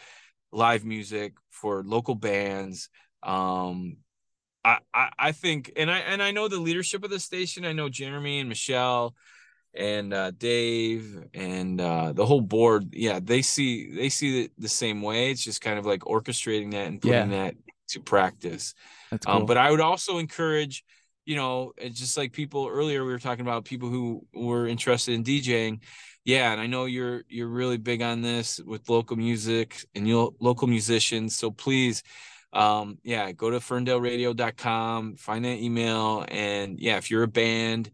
[0.52, 2.89] live music for local bands
[3.21, 3.98] um
[4.63, 7.65] I, I I think and I and I know the leadership of the station.
[7.65, 9.13] I know Jeremy and Michelle
[9.76, 12.89] and uh, Dave and uh, the whole board.
[12.93, 15.32] Yeah, they see they see it the same way.
[15.32, 17.56] It's just kind of like orchestrating that and putting that
[17.89, 18.74] to practice.
[19.12, 19.36] That's cool.
[19.36, 20.84] Um, but I would also encourage,
[21.26, 25.13] you know, it's just like people earlier we were talking about people who were interested
[25.13, 25.82] in DJing.
[26.24, 30.36] Yeah, and I know you're you're really big on this with local music and you
[30.39, 31.36] local musicians.
[31.36, 32.02] So please,
[32.52, 37.91] um, yeah, go to ferndaleradio.com, find that email, and yeah, if you're a band,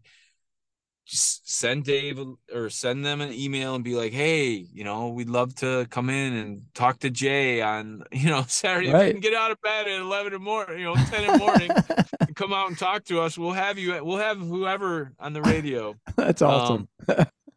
[1.12, 2.18] send Dave
[2.52, 6.08] or send them an email and be like, hey, you know, we'd love to come
[6.08, 8.88] in and talk to Jay on, you know, Saturday.
[8.88, 11.24] If you can get out of bed at 11 in the morning, you know, 10
[11.24, 11.70] in the morning,
[12.20, 13.36] and come out and talk to us.
[13.36, 15.94] We'll have you, we'll have whoever on the radio.
[16.16, 16.88] that's awesome.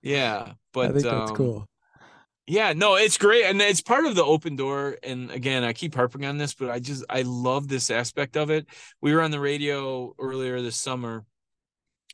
[0.02, 0.54] Yeah.
[0.74, 1.70] But I think that's um, cool.
[2.48, 3.46] yeah, no, it's great.
[3.46, 4.98] And it's part of the open door.
[5.02, 8.50] And again, I keep harping on this, but I just, I love this aspect of
[8.50, 8.68] it.
[9.02, 11.24] We were on the radio earlier this summer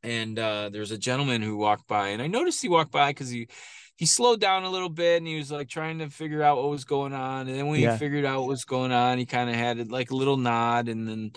[0.04, 3.30] and uh, there's a gentleman who walked by and I noticed he walked by because
[3.30, 3.48] he,
[3.96, 6.70] he slowed down a little bit and he was like trying to figure out what
[6.70, 7.48] was going on.
[7.48, 7.94] And then when Yeah.
[7.94, 10.88] he figured out what was going on, he kind of had like a little nod.
[10.90, 11.32] And then,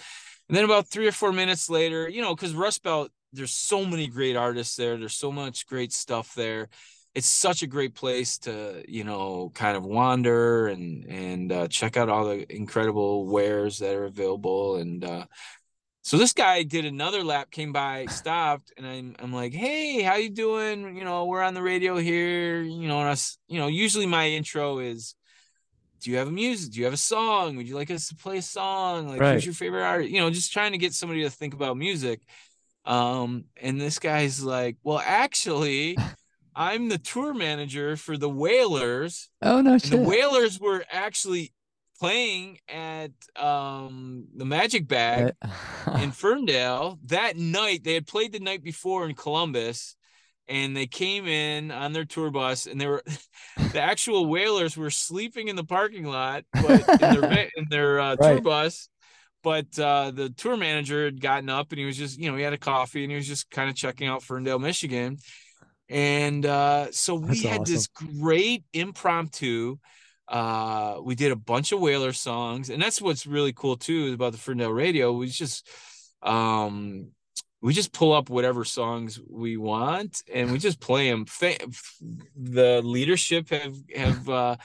[0.49, 3.85] and then about three or four minutes later, you know, because Rust Belt, there's so
[3.85, 4.97] many great artists there.
[4.97, 6.69] There's so much great stuff there
[7.15, 11.97] it's such a great place to you know kind of wander and and uh, check
[11.97, 15.25] out all the incredible wares that are available and uh
[16.05, 20.17] so this guy did another lap came by stopped and i'm, I'm like hey how
[20.17, 20.97] you doing?
[20.97, 24.29] You know we're on the radio here you know and us you know usually my
[24.29, 25.17] intro is
[26.03, 26.75] do you have a music?
[26.75, 27.57] Do you have a song?
[27.57, 29.09] Would you like us to play a song?
[29.09, 29.33] Like Right.
[29.33, 30.11] who's your favorite artist?
[30.11, 32.21] You know just trying to get somebody to think about music.
[32.85, 35.97] Um and this guy's like well actually
[36.55, 41.53] i'm the tour manager for the Wailers Oh no and the Wailers were actually
[41.99, 45.35] playing at um the magic bag
[46.01, 47.85] in ferndale that night.
[47.85, 49.97] They had played the night before in columbus
[50.47, 53.03] and they came in on their tour bus and they were
[53.73, 58.17] the actual Wailers were sleeping in the parking lot but in their in their uh,
[58.17, 58.89] tour bus
[59.43, 62.43] but uh, the tour manager had gotten up and he was just you know he
[62.43, 65.19] had a coffee and he was just kind of checking out ferndale michigan.
[65.89, 69.77] And uh, so we That's had this great impromptu
[70.29, 74.33] uh we did a bunch of Wailer songs and that's what's really cool too about
[74.33, 75.69] the ferndale radio we just
[76.23, 77.09] um
[77.65, 81.25] we just pull up whatever songs we want and we just play them.
[82.37, 84.57] The leadership have have uh,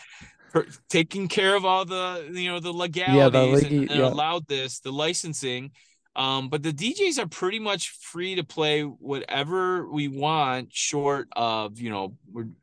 [0.90, 4.08] taken care of all the you know the legalities yeah, the and, and yeah.
[4.08, 5.72] allowed this the licensing
[6.16, 11.80] um, but the DJs are pretty much free to play whatever we want, short of
[11.80, 12.16] you know,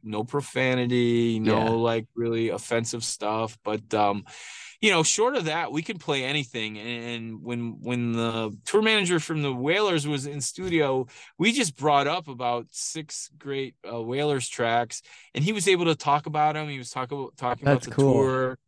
[0.03, 1.71] no profanity, no yeah.
[1.71, 3.59] like really offensive stuff.
[3.65, 4.25] But um,
[4.81, 6.79] you know, short of that, we can play anything.
[6.79, 11.07] And when when the tour manager from the Wailers was in studio,
[11.39, 15.03] we just brought up about six great uh, Wailers tracks,
[15.35, 16.69] and he was able to talk about them.
[16.69, 18.13] He was talking talking That's about the cool.
[18.13, 18.59] tour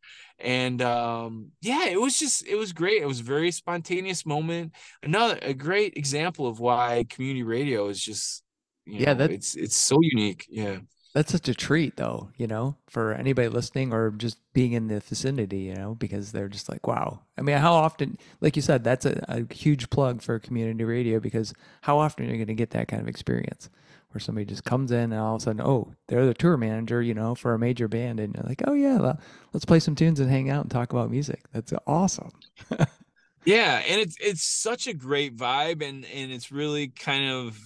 [0.41, 4.73] and um yeah it was just it was great it was a very spontaneous moment
[5.03, 8.45] another a great example of why community radio is just
[8.87, 10.79] yeah know, it's it's so unique yeah
[11.19, 15.01] that's such a treat though you know for anybody listening or just being in the
[15.01, 18.85] vicinity you know because they're just like wow i mean how often like you said
[18.85, 22.55] that's a, a huge plug for community radio because how often are you going to
[22.55, 23.69] get that kind of experience
[24.11, 27.03] where somebody just comes in and all of a sudden, oh, they're the tour manager,
[27.03, 29.13] you know, for a major band, and you're like, oh yeah,
[29.53, 31.45] let's play some tunes and hang out and talk about music.
[31.53, 32.31] That's awesome.
[33.45, 37.61] yeah, and it's it's such a great vibe, and and it's really kind of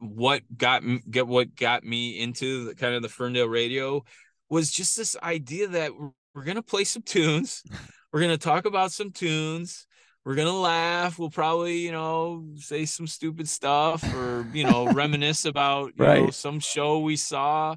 [0.00, 4.04] what got get what got me into the, kind of the Ferndale radio
[4.48, 5.92] was just this idea that
[6.34, 7.62] we're, gonna play some tunes,
[8.12, 9.86] we're gonna talk about some tunes
[10.24, 11.18] we're gonna laugh.
[11.18, 16.24] We'll probably, you know, say some stupid stuff or you know, reminisce about you right.
[16.24, 17.76] know some show we saw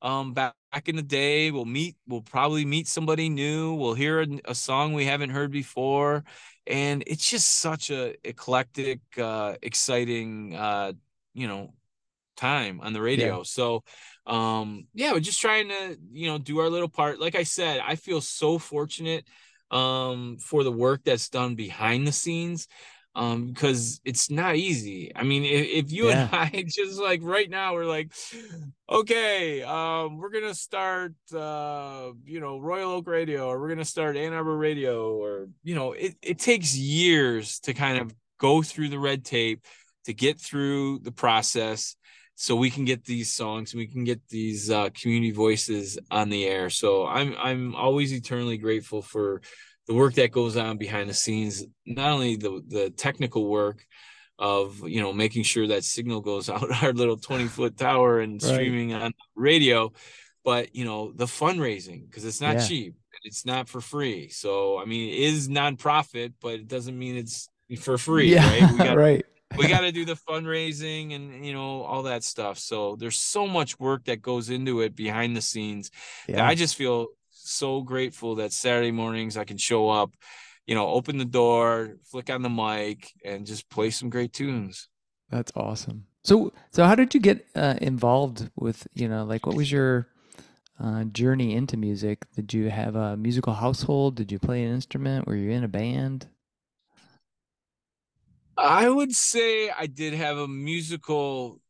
[0.00, 1.50] um back, back in the day.
[1.50, 1.96] We'll meet.
[2.06, 3.74] We'll probably meet somebody new.
[3.74, 6.24] We'll hear a, a song we haven't heard before,
[6.66, 10.94] and it's just such a eclectic, uh, exciting, uh,
[11.34, 11.74] you know,
[12.36, 13.38] time on the radio.
[13.38, 13.42] Yeah.
[13.44, 13.84] So
[14.26, 17.80] um yeah we're just trying to you know do our little part like i said
[17.84, 19.26] i feel so fortunate
[19.70, 22.68] um, for the work that's done behind the scenes
[23.14, 26.28] um because it's not easy i mean if, if you yeah.
[26.30, 28.12] and i just like right now we're like
[28.88, 34.16] okay um we're gonna start uh you know royal oak radio or we're gonna start
[34.16, 38.88] ann arbor radio or you know it, it takes years to kind of go through
[38.88, 39.64] the red tape
[40.04, 41.96] to get through the process
[42.34, 46.44] so we can get these songs we can get these uh, community voices on the
[46.44, 46.70] air.
[46.70, 49.42] So i'm i'm always eternally grateful for
[49.86, 53.84] the work that goes on behind the scenes not only the the technical work
[54.38, 58.42] of you know making sure that signal goes out our little 20 foot tower and
[58.42, 58.52] right.
[58.52, 59.92] streaming on radio
[60.44, 62.66] but you know the fundraising because it's not yeah.
[62.66, 62.94] cheap
[63.24, 64.28] it's not for free.
[64.30, 67.48] So i mean it is nonprofit but it doesn't mean it's
[67.78, 68.72] for free yeah, right?
[68.72, 69.24] We got right
[69.56, 72.58] we got to do the fundraising and you know all that stuff.
[72.58, 75.90] So there's so much work that goes into it behind the scenes
[76.28, 76.46] yeah.
[76.46, 80.14] i just feel so grateful that saturday mornings i can show up
[80.66, 84.88] you know open the door flick on the mic and just play some great tunes.
[85.30, 86.06] That's awesome.
[86.24, 90.08] So so how did you get uh, involved with you know like what was your
[90.80, 92.26] uh, journey into music?
[92.34, 94.16] Did you have a musical household?
[94.16, 95.26] Did you play an instrument?
[95.26, 96.28] Were you in a band
[98.62, 101.60] I would say I did have a musical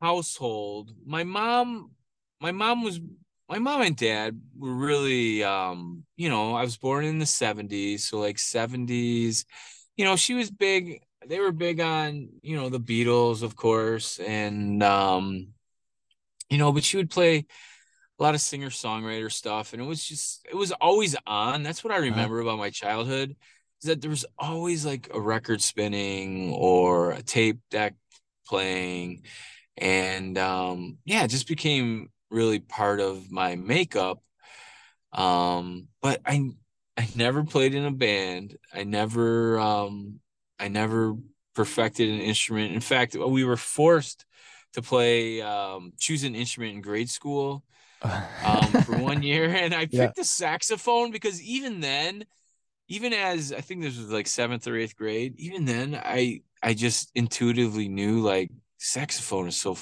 [0.00, 0.92] household.
[1.06, 1.92] My mom,
[2.38, 3.00] my mom was
[3.48, 8.00] my mom and dad were really um, you know, I was born in the 70s,
[8.00, 9.46] so like 70s.
[9.96, 14.18] You know, she was big they were big on, you know, the Beatles, of course,
[14.18, 15.48] and um
[16.50, 17.46] you know, but she would play
[18.18, 21.62] a lot of singer-songwriter stuff and it was just it was always on.
[21.62, 22.04] That's what I uh-huh.
[22.10, 23.34] remember about my childhood
[23.82, 27.94] is that there was always like a record spinning or a tape deck
[28.46, 29.22] playing
[29.76, 34.22] and um yeah it just became really part of my makeup
[35.12, 36.50] um but i
[36.96, 40.18] i never played in a band i never um
[40.58, 41.14] i never
[41.54, 44.24] perfected an instrument in fact we were forced
[44.72, 47.62] to play um choose an instrument in grade school
[48.02, 50.12] um for one year and i picked yeah.
[50.16, 52.24] the saxophone because even then
[52.88, 56.74] even as I think this was like seventh or eighth grade, even then I I
[56.74, 59.76] just intuitively knew like saxophone is so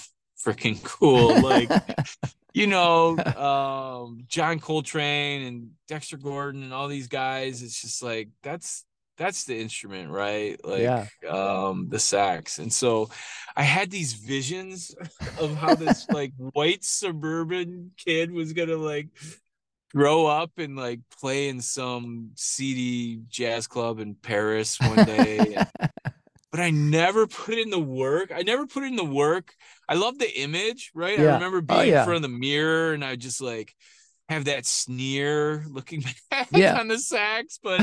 [0.44, 1.40] freaking cool.
[1.40, 1.70] Like,
[2.54, 7.62] you know, um, John Coltrane and Dexter Gordon and all these guys.
[7.62, 8.84] It's just like that's
[9.16, 10.62] that's the instrument, right?
[10.64, 11.06] Like yeah.
[11.28, 12.58] um the sax.
[12.58, 13.10] And so
[13.56, 14.94] I had these visions
[15.40, 19.08] of how this like white suburban kid was gonna like
[19.94, 25.56] grow up and like play in some seedy jazz club in Paris one day.
[26.50, 28.32] but I never put in the work.
[28.34, 29.54] I never put in the work.
[29.88, 31.18] I love the image, right?
[31.18, 31.32] Yeah.
[31.32, 32.00] I remember oh, being oh, yeah.
[32.00, 33.74] in front of the mirror and I just like
[34.28, 36.78] have that sneer looking back Yeah.
[36.80, 37.80] on the sax, but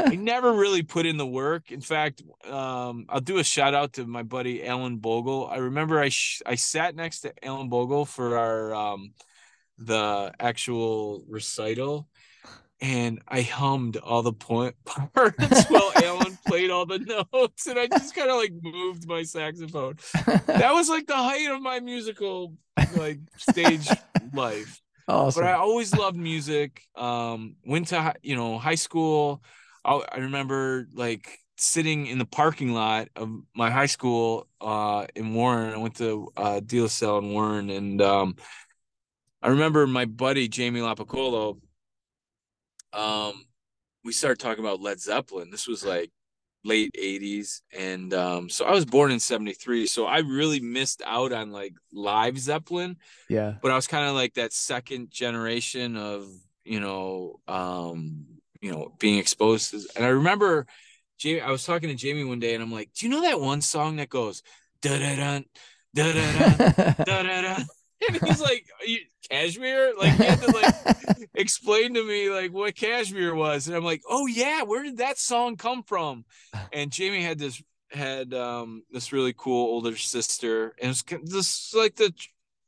[0.00, 1.70] I never really put in the work.
[1.70, 5.46] In fact, um, I'll do a shout out to my buddy Alan Bogle.
[5.46, 9.12] I remember I sh- I sat next to Alan Bogle for our um,
[9.86, 12.08] the actual recital,
[12.80, 16.98] and I hummed all the point parts while Alan played all the
[17.32, 19.96] notes, and I just kind of like moved my saxophone.
[20.46, 22.54] That was like the height of my musical
[22.96, 23.88] like stage
[24.32, 25.42] life awesome.
[25.42, 26.82] but I always loved music.
[26.96, 29.42] Um, went to you know high school.
[29.84, 35.34] I, I remember like sitting in the parking lot of my high school uh, in
[35.34, 35.74] Warren.
[35.74, 38.36] I went to uh, De La Salle in Warren, and um,
[39.42, 41.58] I remember my buddy Jamie Lapicolo.
[42.92, 43.44] Um,
[44.04, 45.50] we started talking about Led Zeppelin.
[45.50, 46.10] This was like
[46.64, 51.32] late 80s and um so I was born in 73 so I really missed out
[51.32, 53.54] on like live Zeppelin yeah.
[53.60, 56.28] but I was kind of like that second generation of
[56.64, 58.26] you know um
[58.60, 60.66] you know being exposed to, and I remember
[61.18, 63.40] Jamie I was talking to Jamie one day and I'm like do you know that
[63.40, 64.44] one song that goes
[64.82, 65.40] da da da
[65.94, 67.64] da da da da da
[68.08, 68.66] and he's like
[69.32, 73.84] Kashmir like he had to like explain to me like what Kashmir was and I'm
[73.84, 76.24] like oh yeah where did that song come from
[76.72, 81.96] and Jamie had this had um this really cool older sister and it's this like
[81.96, 82.12] the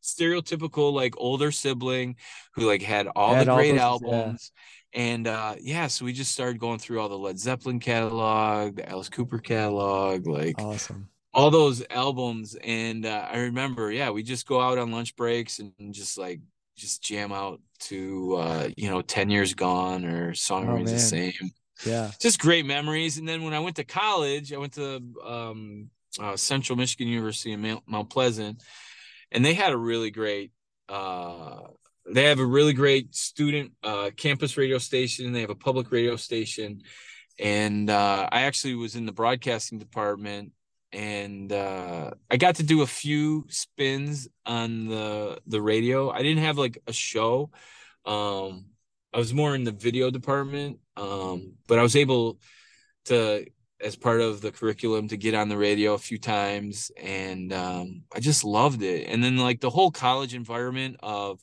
[0.03, 2.17] stereotypical like older sibling
[2.55, 3.85] who like had all Had the all great those- yeah.
[3.87, 4.53] albums
[4.93, 8.89] and uh yeah so we just started going through all the led zeppelin catalog the
[8.89, 11.09] alice cooper catalog like awesome.
[11.33, 15.59] all those albums and uh, i remember yeah we just go out on lunch breaks
[15.59, 16.41] and just like
[16.77, 20.99] just jam out to uh you know 10 years gone or song Oh, remains the
[20.99, 21.51] same
[21.87, 22.11] Yeah.
[22.21, 23.19] just great memories.
[23.19, 27.53] And then when I went to college, I went to um, uh, Central Michigan University
[27.53, 28.63] in Mount, Mount Pleasant,
[29.33, 30.53] and they had a really great.
[30.89, 31.61] Uh,
[32.07, 35.33] they have a really great student uh, campus radio station.
[35.33, 36.83] They have a public radio station,
[37.39, 40.53] and uh, I actually was in the broadcasting department,
[40.95, 46.11] and uh, I got to do a few spins on the the radio.
[46.11, 47.51] I didn't have like a show.
[48.07, 48.67] Um,
[49.15, 52.39] I was more in the video department, um, but I was able
[53.07, 53.47] to,
[53.81, 58.03] as part of the curriculum, to get on the radio a few times, and um,
[58.15, 59.09] I just loved it.
[59.09, 61.41] And then like the whole college environment of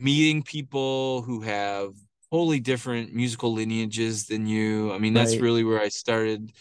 [0.00, 1.94] meeting people who have
[2.30, 4.92] wholly different musical lineages than you.
[4.92, 5.42] I mean, that's Right.
[5.42, 6.52] really where I started.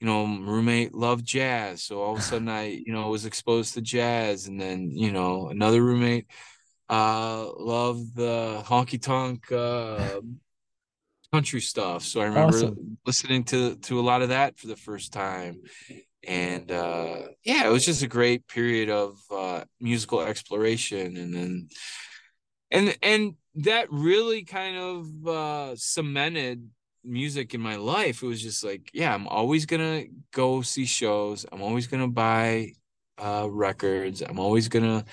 [0.00, 3.74] You know, roommate loved jazz, so all of a sudden I, you know, was exposed
[3.74, 6.26] to jazz, and then you know another roommate
[6.90, 10.20] uh loved the honky tonk uh
[11.32, 12.98] country stuff so i remember Awesome.
[13.06, 15.60] listening to to a lot of that for the first time
[16.22, 21.68] and uh yeah it was just a great period of uh musical exploration and then
[22.70, 26.68] and and that really kind of uh cemented
[27.04, 31.44] music in my life it was just like yeah i'm always gonna go see shows
[31.52, 32.72] i'm always gonna buy
[33.18, 35.04] uh records i'm always gonna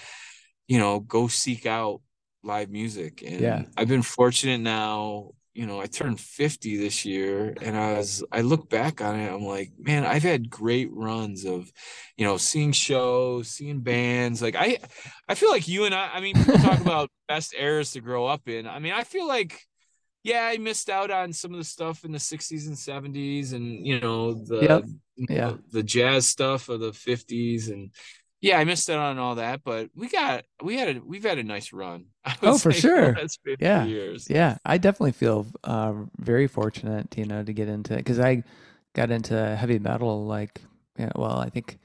[0.67, 2.01] you know go seek out
[2.43, 3.63] live music and Yeah.
[3.77, 8.39] i've been fortunate now you know i turned 50 this year and i was i
[8.41, 11.69] look back on it i'm like man i've had great runs of
[12.15, 14.77] you know seeing shows seeing bands like i
[15.27, 18.25] i feel like you and i i mean people talk about best eras to grow
[18.25, 19.67] up in i mean i feel like
[20.23, 23.85] yeah i missed out on some of the stuff in the 60s and 70s and
[23.85, 24.85] you know the Yep.
[25.17, 25.51] you Yeah.
[25.51, 27.91] know, the jazz stuff of the 50s and
[28.41, 31.37] yeah i missed out on all that but we got we had a we've had
[31.39, 32.05] a nice run
[32.43, 33.13] Oh, for sure.
[33.15, 33.77] the 50 Yeah.
[33.79, 38.43] years Yeah, I definitely feel uh, very fortunate, you know, to get into because I
[38.93, 40.61] got into heavy metal like,
[40.97, 41.79] yeah, well, I think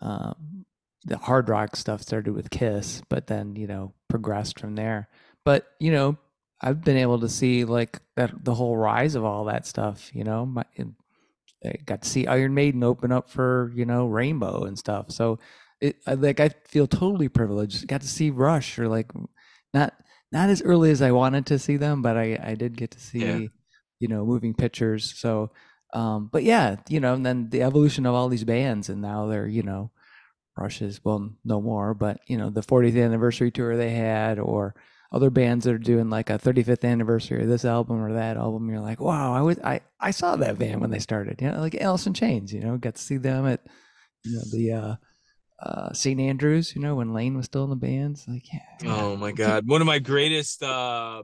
[0.00, 0.66] um,
[1.04, 5.08] the hard rock stuff started with Kiss, but then you know progressed from there.
[5.44, 6.18] But you know,
[6.60, 10.10] I've been able to see like that the whole rise of all that stuff.
[10.14, 10.64] You know, my,
[11.64, 15.10] I got to see Iron Maiden open up for you know Rainbow and stuff.
[15.10, 15.38] So
[15.80, 17.86] it I, like I feel totally privileged.
[17.86, 19.10] Got to see Rush or like
[19.74, 19.94] not
[20.32, 23.00] not as early as I wanted to see them, but I I did get to
[23.00, 23.48] see Yeah.
[24.00, 25.14] you know moving pictures.
[25.18, 25.50] So
[25.94, 29.26] um, but yeah, you know, and then the evolution of all these bands, and now
[29.26, 29.90] they're you know
[30.56, 34.74] Rush's well no more, but you know the 40th anniversary tour they had, or
[35.10, 38.68] other bands that are doing like a 35th anniversary of this album or that album.
[38.68, 41.60] You're like, wow, I was I I saw that band when they started, you know,
[41.60, 43.60] like Alice in Chains, you know, got to see them at
[44.24, 44.96] you know the uh,
[45.66, 46.20] uh, St.
[46.20, 48.26] Andrews, you know, when Lane was still in the bands.
[48.28, 48.96] Like, yeah, yeah.
[48.96, 51.22] Oh my god, one of my greatest uh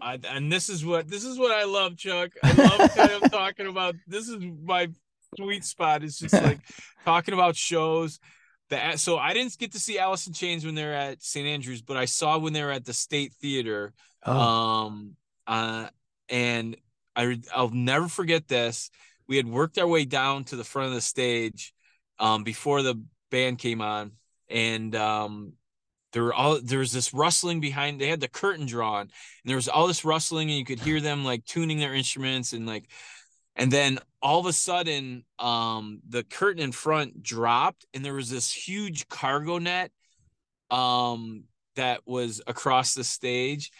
[0.00, 2.30] I, and this is what this is what I love, Chuck.
[2.42, 4.88] I love kind of talking about this is my
[5.36, 6.60] sweet spot is just like
[7.04, 8.20] talking about shows.
[8.68, 11.46] The so I didn't get to see Alice in Chains when they're at St.
[11.46, 13.94] Andrews, but I saw when they were at the State Theater.
[14.24, 15.88] Oh, Um, uh,
[16.28, 16.76] and
[17.14, 18.90] I I'll never forget this.
[19.28, 21.72] We had worked our way down to the front of the stage,
[22.18, 23.00] um, before the
[23.30, 24.12] band came on,
[24.48, 25.52] and um,
[26.12, 28.00] there were all there was this rustling behind.
[28.00, 29.10] They had the curtain drawn, and
[29.44, 32.66] there was all this rustling, and you could hear them like tuning their instruments and
[32.66, 32.88] like,
[33.56, 38.30] and then all of a sudden, um, the curtain in front dropped, and there was
[38.30, 39.90] this huge cargo net,
[40.70, 41.44] um,
[41.76, 43.70] that was across the stage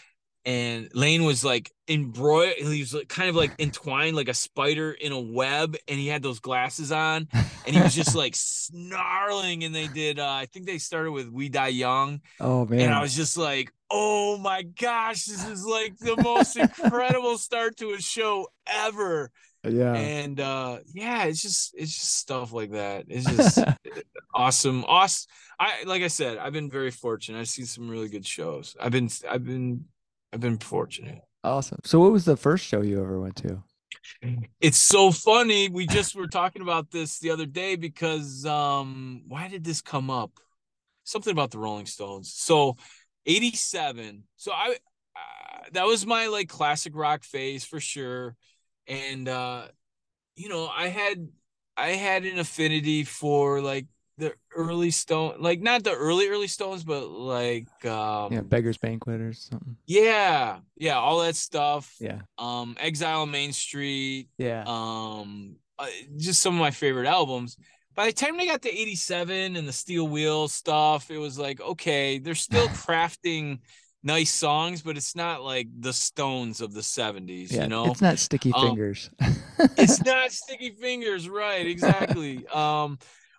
[0.47, 2.55] and Lane was like embroiled.
[2.59, 6.07] He was like, kind of like entwined like a spider in a web, and he
[6.07, 9.65] had those glasses on, and he was just like snarling.
[9.65, 12.81] And they did, uh, I think they started with "We Die Young," oh man.
[12.81, 17.77] and I was just like, "Oh my gosh, this is like the most incredible start
[17.79, 19.33] to a show ever!"
[19.69, 19.95] Yeah.
[19.95, 23.07] And uh, yeah, it's just it's just stuff like that.
[23.09, 23.59] It's just
[24.35, 24.85] awesome.
[24.87, 25.29] Awesome.
[25.59, 27.39] I like I said, I've been very fortunate.
[27.41, 28.77] I've seen some really good shows.
[28.81, 29.87] I've been I've been
[30.33, 31.23] I've been fortunate.
[31.45, 31.81] awesome.
[31.85, 33.63] So what was the first show you ever went to?
[34.61, 35.69] It's so funny.
[35.69, 40.11] We just were talking about this the other day because um why did this come
[40.11, 40.33] up?
[41.05, 42.33] Something about the Rolling Stones.
[42.35, 42.77] So
[43.27, 44.25] 87.
[44.37, 44.77] So I
[45.17, 48.37] uh, that was my like classic rock phase for sure.
[48.87, 49.69] And uh
[50.37, 51.29] you know, I had
[51.77, 53.87] I had an affinity for like
[54.19, 59.21] the early stone like not the early early stones but like um Yeah, Beggar's Banquet
[59.21, 59.77] or something.
[59.87, 62.21] yeah yeah all that stuff Yeah.
[62.39, 64.65] um exile on main street Yeah.
[64.67, 67.59] um uh, just some of my favorite albums
[67.95, 71.61] by the time they got to 87 and the steel wheel stuff it was like
[71.61, 73.59] okay they're still crafting
[74.07, 77.65] nice songs but it's not like the stones of the 70s yeah.
[77.65, 79.11] you know It's not sticky Um, fingers.
[79.77, 82.99] it's not sticky fingers right exactly um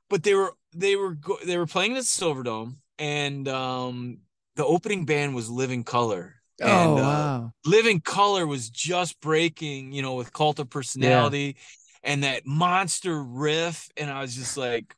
[0.09, 4.19] but they were they were go- they were playing at the silverdome and um
[4.57, 7.53] the opening band was living color oh and, uh, wow.
[7.65, 11.55] living color was just breaking you know with cult of personality
[12.03, 14.95] and that monster riff and i was just like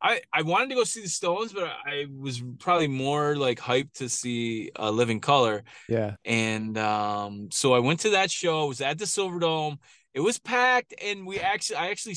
[0.00, 3.94] I, I wanted to go see the Stones, but I was probably more like hyped
[3.94, 5.64] to see uh, Living Color.
[5.88, 6.16] Yeah.
[6.24, 8.64] And um, so I went to that show.
[8.64, 9.78] I was at the Silver Dome.
[10.14, 12.16] It was packed, and we actually, I actually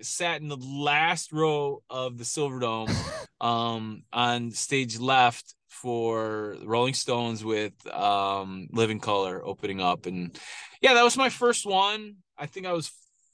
[0.00, 2.94] sat in the last row of the Silverdome,
[3.40, 10.38] um, on stage left for Rolling Stones with um, Living Color opening up, and
[10.80, 12.16] yeah, that was my first one.
[12.36, 12.90] I think I was,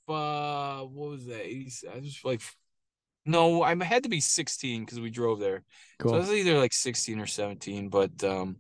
[0.09, 1.45] uh, what was that?
[1.45, 2.43] 80, I was like,
[3.29, 5.65] no, I had to be 16 because we drove there.
[6.07, 8.59] So I was either like 16 or 17, but um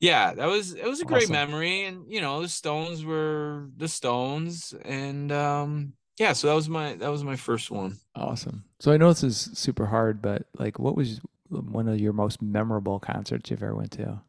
[0.00, 1.32] yeah, that was it was a great Awesome.
[1.32, 6.68] memory and you know, the Stones were the Stones and um yeah, so that was
[6.68, 7.98] my that was my first one.
[8.14, 8.64] Awesome.
[8.80, 12.42] So I know this is super hard, but like, what was one of your most
[12.42, 14.20] memorable concerts you've ever went to?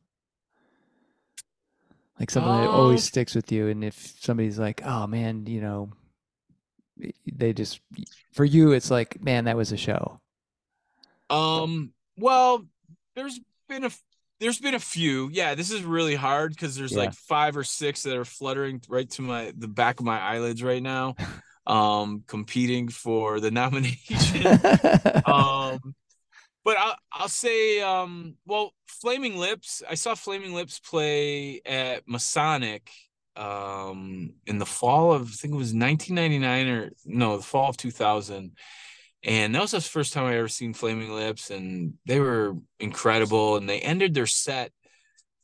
[2.19, 5.59] Like something that always Um, sticks with you, and if somebody's like, "Oh man," you
[5.61, 5.91] know,
[7.31, 7.79] they just
[8.33, 10.19] for you, it's like, "Man, that was a show."
[11.29, 12.65] Um well,
[13.15, 13.91] there's been a
[14.39, 15.29] there's been a few.
[15.31, 16.99] Yeah, this is really hard because there's Yeah.
[16.99, 20.63] like five or six that are fluttering right to my the back of my eyelids
[20.63, 21.15] right now.
[21.67, 24.47] Um competing for the nomination.
[25.25, 25.95] um
[26.63, 32.91] but I'll, I'll say um well flaming lips i saw flaming lips play at masonic
[33.41, 37.77] um in the fall of i think it was 1999 or no the fall of
[37.77, 38.51] 2000
[39.23, 43.57] and that was the first time i ever seen flaming lips and they were incredible
[43.57, 44.71] and they ended their set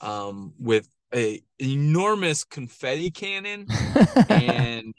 [0.01, 3.65] um with a enormous confetti cannon
[4.29, 4.93] and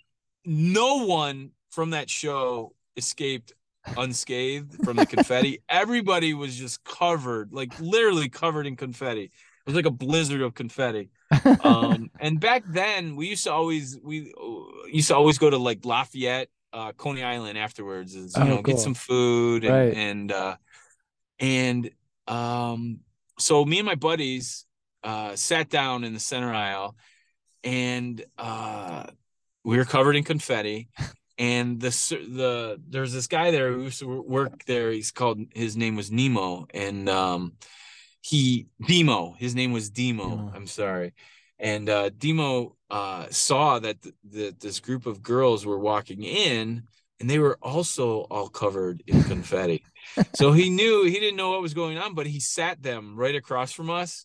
[0.44, 3.52] no one from that show escaped
[3.96, 5.62] unscathed from the confetti.
[5.68, 9.30] Everybody was just covered, like literally covered in confetti.
[9.68, 11.10] It was like a blizzard of confetti.
[11.60, 15.58] Um, and back then, we used to always we uh, used to always go to
[15.58, 18.62] like Lafayette, uh, Coney Island afterwards, is you Oh, know cool.
[18.62, 19.92] get some food and Right.
[19.94, 20.56] and uh,
[21.40, 21.90] and
[22.28, 23.00] um,
[23.38, 24.66] so me and my buddies
[25.02, 26.96] uh, sat down in the center aisle,
[27.64, 29.04] and uh,
[29.64, 30.88] we were covered in confetti.
[31.38, 34.92] And the the there's this guy there who used to work there.
[34.92, 37.54] He's called his name was Nemo, and um,
[38.20, 39.34] he Demo.
[39.38, 40.28] His name was Demo.
[40.28, 40.52] Demo.
[40.54, 41.14] I'm sorry.
[41.58, 43.96] And uh, Demo uh, saw that
[44.32, 46.84] th- this group of girls were walking in,
[47.20, 49.84] and they were also all covered in confetti.
[50.34, 53.34] so he knew he didn't know what was going on, but he sat them right
[53.34, 54.24] across from us,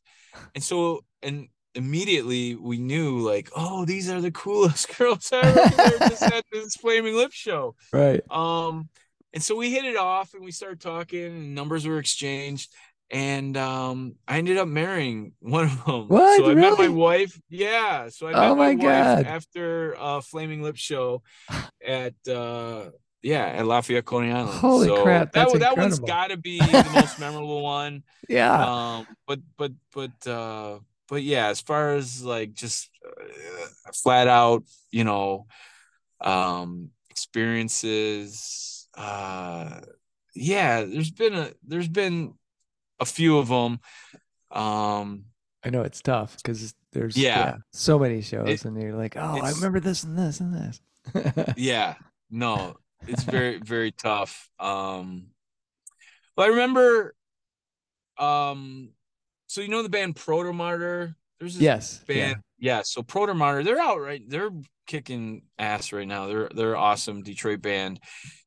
[0.54, 5.70] and so and immediately we knew like, oh, these are the coolest girls ever.
[5.76, 8.22] They're just at this Flaming Lip show right.
[8.30, 8.90] um
[9.34, 12.72] and so we hit it off and we started talking and numbers were exchanged
[13.14, 16.08] and um I ended up marrying one of them.
[16.10, 16.38] What?
[16.38, 17.40] So I met my wife.
[17.50, 18.10] Yeah.
[18.10, 21.22] So I met Oh my, my wife after uh Flaming Lip show
[21.86, 22.90] at uh
[23.22, 24.50] yeah, at Lafayette Coney Island.
[24.60, 26.08] Holy So crap, That, that's that one's incredible.
[26.08, 28.04] gotta be the most memorable one.
[28.28, 28.98] Yeah.
[28.98, 34.64] Um but but but uh but yeah, as far as like just uh, flat out,
[34.92, 35.46] you know,
[36.22, 39.82] um experiences uh
[40.36, 42.34] yeah there's been a there's been
[43.04, 43.80] a few of them
[44.52, 45.26] um
[45.66, 47.38] I know it's tough because there's Yeah.
[47.38, 47.56] yeah.
[47.72, 50.82] so many shows, It- and you're like, oh, I remember this and this and this.
[51.58, 51.96] yeah
[52.32, 52.76] no
[53.08, 55.28] it's very very tough um
[56.36, 57.14] but i remember
[58.18, 58.90] um
[59.48, 61.98] so you know the band Proto protomartyr there's this yes.
[62.08, 64.50] band yeah, so Proto protomartyr they're out right they're
[64.86, 66.28] kicking ass right now.
[66.28, 68.00] They're they're awesome detroit band.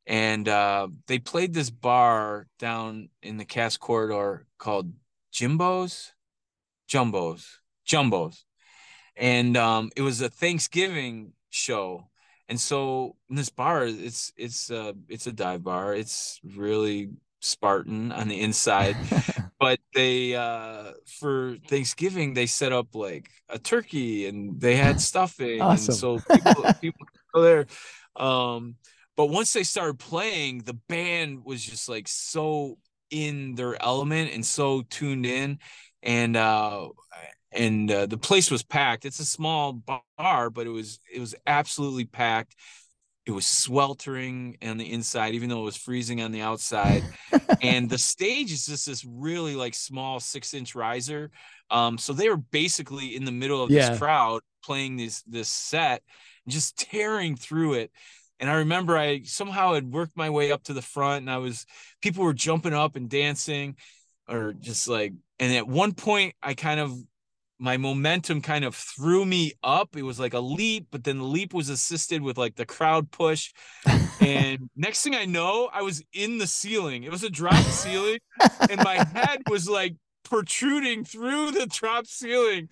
[0.07, 4.93] And uh they played this bar down in the Cass Corridor called
[5.33, 6.13] jimbo's?
[6.89, 7.47] Jumbos.
[7.89, 8.45] Jumbos.
[9.17, 12.09] And um it was a thanksgiving show.
[12.49, 15.95] And so this bar it's it's uh it's a dive bar.
[15.95, 17.11] It's really
[17.41, 18.97] spartan on the inside.
[19.59, 25.61] but they uh for Thanksgiving they set up like a turkey and they had stuffing
[25.61, 25.93] Awesome.
[25.93, 27.67] and so people people could go there.
[28.17, 28.77] Um
[29.17, 32.79] but once they started playing the band was just like so
[33.11, 35.59] in their element and so tuned in
[36.03, 36.89] and uh
[37.53, 39.07] and uh, the place was packed.
[39.07, 42.55] It's a small bar but it was it was absolutely packed
[43.27, 47.03] it was sweltering on the inside even though it was freezing on the outside.
[47.63, 51.31] And the stage is just this really like small six inch riser.
[51.71, 53.91] Um so they were basically in the middle of Yeah.
[53.91, 56.03] this crowd playing this this set
[56.45, 57.91] and just tearing through it.
[58.39, 61.39] And i remember i somehow had worked my way up to the front and i
[61.39, 61.65] was
[62.03, 63.77] people were jumping up and dancing
[64.29, 66.93] or just like and at one point i kind of
[67.59, 71.25] my momentum kind of threw me up it was like a leap but then the
[71.25, 73.53] leap was assisted with like the crowd push
[74.21, 77.05] and next thing I know, I was in the ceiling.
[77.05, 78.19] It was a drop ceiling,
[78.69, 79.95] and my head was like
[80.25, 82.69] protruding through the drop ceiling.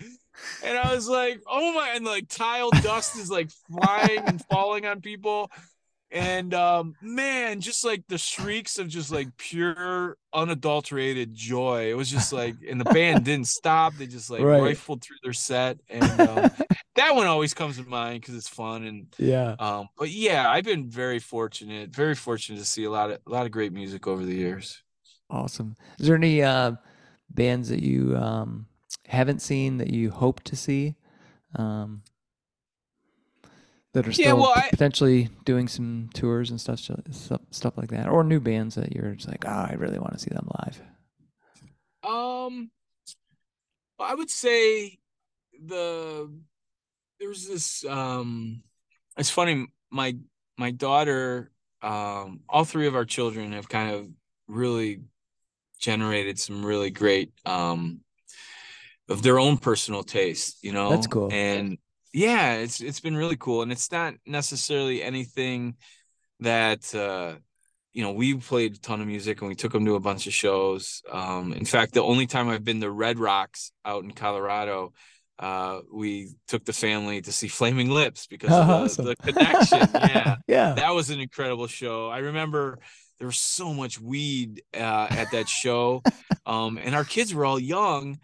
[0.65, 4.87] And I was like, oh my, and like tile dust is like flying and falling
[4.87, 5.51] on people.
[6.15, 11.91] And um, man, just like the shrieks of just like pure unadulterated joy.
[11.91, 13.95] It was just like, and the band didn't stop.
[13.95, 14.63] They just like Right.
[14.63, 15.81] rifled through their set.
[15.89, 16.51] And um,
[16.95, 19.57] that one always comes to mind because it's fun and yeah.
[19.59, 23.31] um, but yeah, I've been very fortunate, very fortunate to see a lot of a
[23.31, 24.81] lot of great music over the years.
[25.31, 25.75] Awesome.
[25.99, 26.77] Is there any uh,
[27.29, 28.67] bands that you um,
[29.09, 30.95] haven't seen that you hope to see?
[31.57, 32.03] Um,
[33.95, 37.79] that are Yeah, still well, p- I- potentially doing some tours and stuff, stuff, stuff
[37.79, 40.31] like that, or new bands that you're just like, oh, I really want to see
[40.31, 40.83] them live.
[42.05, 42.71] Um,
[43.99, 44.99] I would say
[45.67, 46.31] the
[47.21, 48.63] there's this um,
[49.19, 49.67] it's funny.
[49.91, 50.17] My
[50.59, 54.09] my daughter, um, all three of our children have kind of
[54.49, 55.03] really
[55.81, 58.01] generated some really great um
[59.09, 60.91] of their own personal taste, you know.
[60.91, 61.31] That's cool.
[61.31, 61.79] And
[62.15, 65.77] yeah, it's it's been really cool, and it's not necessarily anything
[66.41, 67.35] that uh
[67.93, 70.27] you know we played a ton of music and we took them to a bunch
[70.27, 74.11] of shows um in fact the only time i've been to red rocks out in
[74.11, 74.93] colorado
[75.39, 79.05] uh we took the family to see flaming lips because of the, Awesome.
[79.07, 80.73] the connection yeah yeah.
[80.75, 82.81] that was an incredible show i remember
[83.19, 86.03] there was so much weed uh, at that show
[86.47, 88.19] um and our kids were all young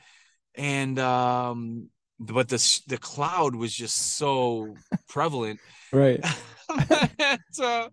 [0.57, 1.88] and um
[2.21, 4.77] but the the cloud was just so
[5.09, 5.59] prevalent.
[5.93, 6.25] Right.
[7.51, 7.89] so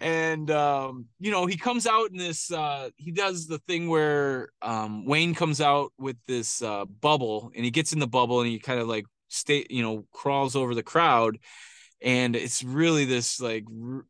[0.00, 4.50] and um you know he comes out in this uh he does the thing where
[4.62, 8.48] um wayne comes out with this uh bubble and he gets in the bubble and
[8.48, 11.38] he kind of like stay you know crawls over the crowd.
[12.00, 13.64] And it's really this like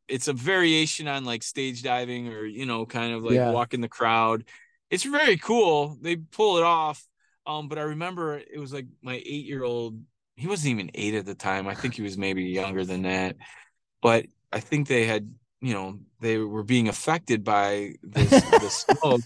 [0.08, 3.50] it's a variation on like stage diving or you know kind of like Yeah.
[3.52, 4.44] walking the crowd.
[4.90, 5.96] It's very cool.
[6.02, 7.02] They pull it off
[7.48, 10.00] um but i remember it was like my eight year old
[10.36, 11.66] he wasn't even eight at the time.
[11.66, 13.36] I think he was maybe younger than that.
[14.02, 18.44] But i think they had you know they were being affected by this
[19.02, 19.22] smoke.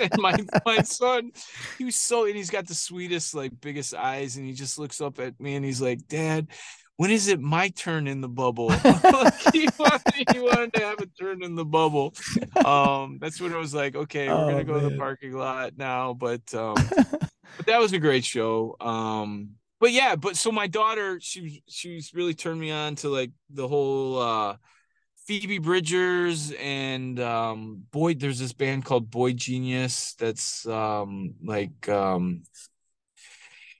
[0.00, 0.34] And my
[0.66, 1.32] my son
[1.78, 5.00] he was so and he's got the sweetest like biggest eyes and he just looks
[5.02, 6.48] up at me and he's like dad
[6.96, 8.70] when is it my turn in the bubble?
[9.52, 12.14] He, wanted, he wanted to have a turn in the bubble.
[12.64, 15.76] Um that's when it was like okay we're Oh, gonna go to the parking lot
[15.76, 16.94] now but um
[17.56, 18.76] but that was a great show.
[18.80, 19.50] Um
[19.80, 23.68] but yeah but so my daughter she she's really turned me on to like the
[23.68, 24.56] whole uh
[25.26, 32.42] Phoebe Bridgers and um Boyd there's this band called Boy Genius that's um like um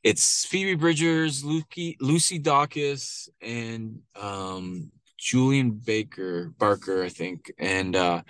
[0.03, 7.51] it's Phoebe Bridgers, Lucy Lucy Dacus and um Julien Baker Barker I think.
[7.59, 8.23] And uh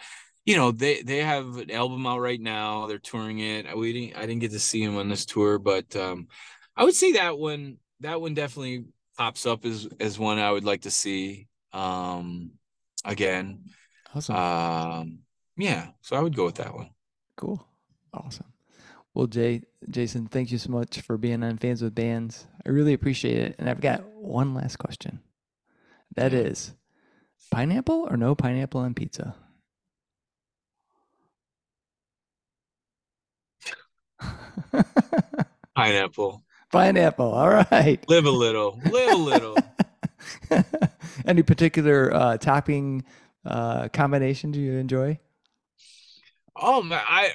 [0.45, 4.17] you know they they have an album out right now they're touring it we didn't
[4.17, 6.29] I didn't get to see them on this tour but um
[6.77, 8.85] I would say that one that one definitely
[9.17, 12.53] pops up as as one I would like to see um
[13.05, 13.65] again.
[14.15, 14.37] Awesome.
[14.37, 15.19] Um
[15.57, 16.91] yeah, so I would go with that one.
[17.37, 17.65] Cool.
[18.13, 18.53] Awesome.
[19.15, 22.49] Well, Jay, Jason, thank you so much for being on Fans with Bands.
[22.67, 23.57] I really appreciate it.
[23.61, 25.21] And I've got one last question.
[26.17, 26.75] That is
[27.53, 29.37] pineapple or no pineapple on pizza?
[35.75, 36.43] Pineapple.
[36.71, 37.33] pineapple.
[37.33, 38.05] All right.
[38.09, 38.81] Live a little.
[38.91, 39.57] Live a little.
[41.27, 43.05] Any particular uh, topping
[43.45, 45.19] uh, combination do you enjoy?
[46.57, 47.33] Oh man, I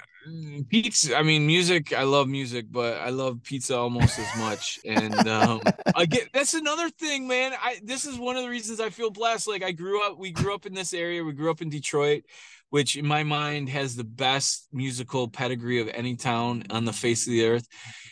[0.70, 1.18] pizza.
[1.18, 1.94] I mean, music.
[1.94, 4.80] I love music, but I love pizza almost as much.
[4.86, 5.62] And um,
[5.96, 7.54] again, that's another thing, man.
[7.60, 9.48] I this is one of the reasons I feel blessed.
[9.48, 10.18] Like I grew up.
[10.18, 11.24] We grew up in this area.
[11.24, 12.24] We grew up in Detroit,
[12.70, 17.28] which in my mind has the best musical pedigree of any town on the face
[17.28, 17.68] of the earth.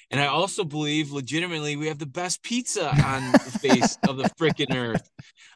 [0.09, 4.24] And I also believe, legitimately, we have the best pizza on the face of the
[4.39, 5.09] freaking earth.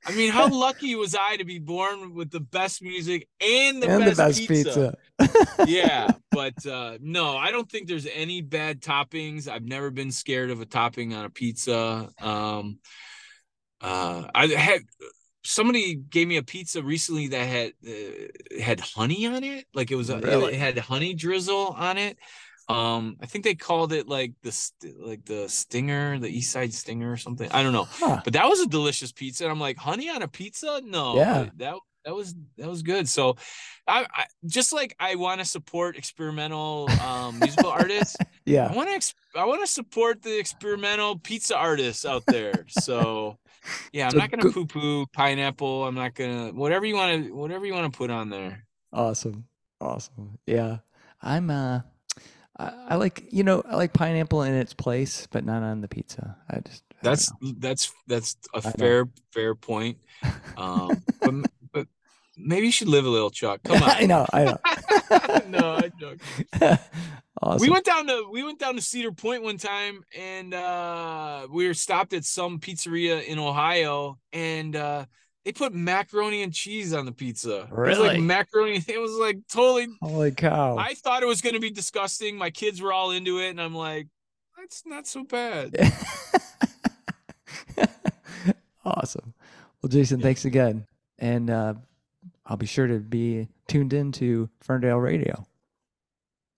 [0.05, 3.89] I mean, how lucky was I to be born with the best music and the,
[3.89, 4.97] and best, the best pizza?
[5.19, 5.65] pizza.
[5.67, 9.47] yeah, but uh, no, I don't think there's any bad toppings.
[9.47, 12.09] I've never been scared of a topping on a pizza.
[12.19, 12.79] Um,
[13.81, 14.81] uh, I had
[15.43, 19.95] somebody gave me a pizza recently that had uh, had honey on it, like it
[19.95, 20.53] was a, Really?
[20.53, 22.17] it had honey drizzle on it.
[22.69, 26.73] Um, I think they called it like the st- like the stinger, the East Side
[26.73, 27.51] Stinger or something.
[27.51, 28.21] I don't know, Huh.
[28.23, 29.43] but that was a delicious pizza.
[29.43, 30.81] And I'm like, honey on a pizza?
[30.85, 31.49] No, Yeah.
[31.57, 31.75] that
[32.05, 33.07] that was that was good.
[33.07, 33.35] So,
[33.87, 38.15] I, I just like I want to support experimental um, musical artists.
[38.43, 42.65] Yeah, I want to ex- I want to support the experimental pizza artists out there.
[42.69, 43.37] So,
[43.93, 45.85] yeah, I'm So not gonna go- poo poo pineapple.
[45.85, 48.65] I'm not gonna whatever you want to whatever you want to put on there.
[48.91, 49.45] Awesome.
[49.79, 50.39] Awesome.
[50.47, 50.77] Yeah.
[51.21, 51.81] I'm uh
[52.57, 55.87] I, I like you know, I like pineapple in its place, but not on the
[55.87, 56.35] pizza.
[56.49, 59.97] I just I That's that's that's a fair fair point.
[60.57, 61.33] Um, but
[62.37, 63.61] maybe you should live a little, Chuck.
[63.63, 63.89] Come on.
[63.89, 64.57] I know, I know.
[65.47, 66.19] no, I joke.
[67.41, 67.59] awesome.
[67.61, 71.67] We went down to we went down to Cedar Point one time and uh we
[71.67, 75.05] were stopped at some pizzeria in Ohio and uh
[75.43, 77.61] they put macaroni and cheese on the pizza.
[77.61, 78.19] It was like Really?
[78.21, 78.83] macaroni.
[78.87, 80.77] It was like totally Holy cow.
[80.77, 82.37] I thought it was gonna be disgusting.
[82.37, 84.07] My kids were all into it, and I'm like,
[84.57, 85.75] that's not so bad.
[88.85, 89.33] awesome.
[89.81, 90.23] Well, Jason, Yeah.
[90.25, 90.85] thanks again.
[91.19, 91.73] And uh,
[92.51, 95.45] I'll be sure to be tuned in to Ferndale Radio.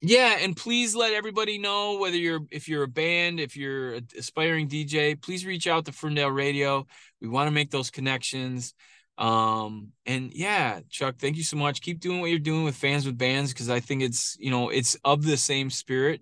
[0.01, 4.07] Yeah, and please let everybody know whether you're if you're a band, if you're an
[4.17, 6.87] aspiring DJ, please reach out to Ferndale Radio.
[7.21, 8.73] We want to make those connections.
[9.19, 11.81] Um, and yeah, Chuck, thank you so much.
[11.81, 14.69] Keep doing what you're doing with fans with bands because I think it's you know
[14.69, 16.21] it's of the same spirit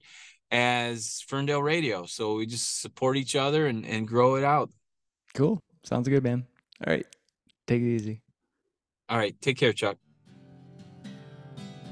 [0.51, 2.05] as Ferndale Radio.
[2.07, 4.69] So we just support each other and and grow it out.
[5.33, 5.61] Cool.
[5.85, 6.45] Sounds good, man.
[6.85, 7.05] All right.
[7.67, 8.21] Take it easy.
[9.11, 9.97] All right, take care, Chuck.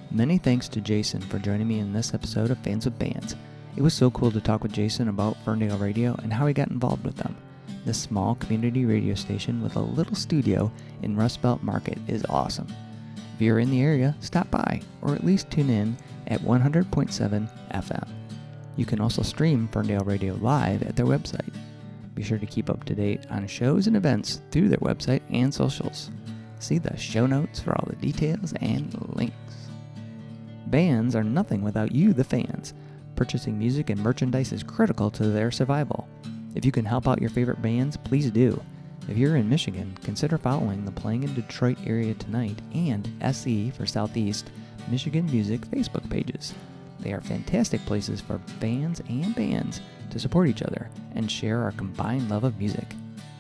[0.09, 3.36] Many thanks to Jason for joining me in this episode of Fans with Bands.
[3.76, 6.70] It was so cool to talk with Jason about Ferndale Radio and how he got
[6.70, 7.36] involved with them.
[7.84, 10.72] This small community radio station with a little studio
[11.03, 12.67] in Rust Belt Market is awesome.
[13.36, 15.97] If you're in the area, stop by or at least tune in
[16.28, 18.09] at 100.7 FM.
[18.78, 21.53] You can also stream Ferndale Radio live at their website.
[22.15, 25.53] Be sure to keep up to date on shows and events through their website and
[25.53, 26.11] socials.
[26.60, 29.36] See the show notes for all the details and links.
[30.68, 32.74] Bands are nothing without you, the fans.
[33.16, 36.07] Purchasing music and merchandise is critical to their survival.
[36.55, 38.62] If you can help out your favorite bands, please do.
[39.07, 43.86] If you're in Michigan, consider following the Playing in Detroit area tonight and SE for
[43.86, 44.51] Southeast
[44.89, 46.53] Michigan Music Facebook pages.
[46.99, 49.82] They are fantastic places for fans and bands
[50.12, 52.93] to support each other and share our combined love of music.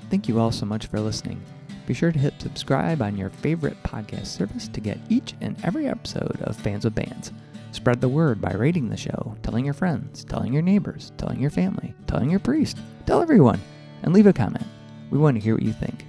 [0.09, 1.41] Thank you all so much for listening.
[1.89, 5.87] Be sure to hit subscribe on your favorite podcast service to get each and every
[5.87, 7.33] episode of Fans with Bands.
[7.71, 11.49] Spread the word by rating the show, telling your friends, telling your neighbors, telling your
[11.49, 12.77] family, telling your priest,
[13.07, 13.59] tell everyone,
[14.03, 14.67] and leave a comment.
[15.09, 16.05] We want to hear what you think.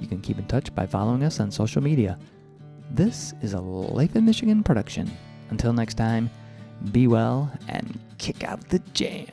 [0.00, 2.20] You can keep in touch by following us on social media.
[2.92, 5.10] This is a Life in Michigan production.
[5.50, 6.30] Until next time,
[6.92, 9.26] be well and kick out the jam.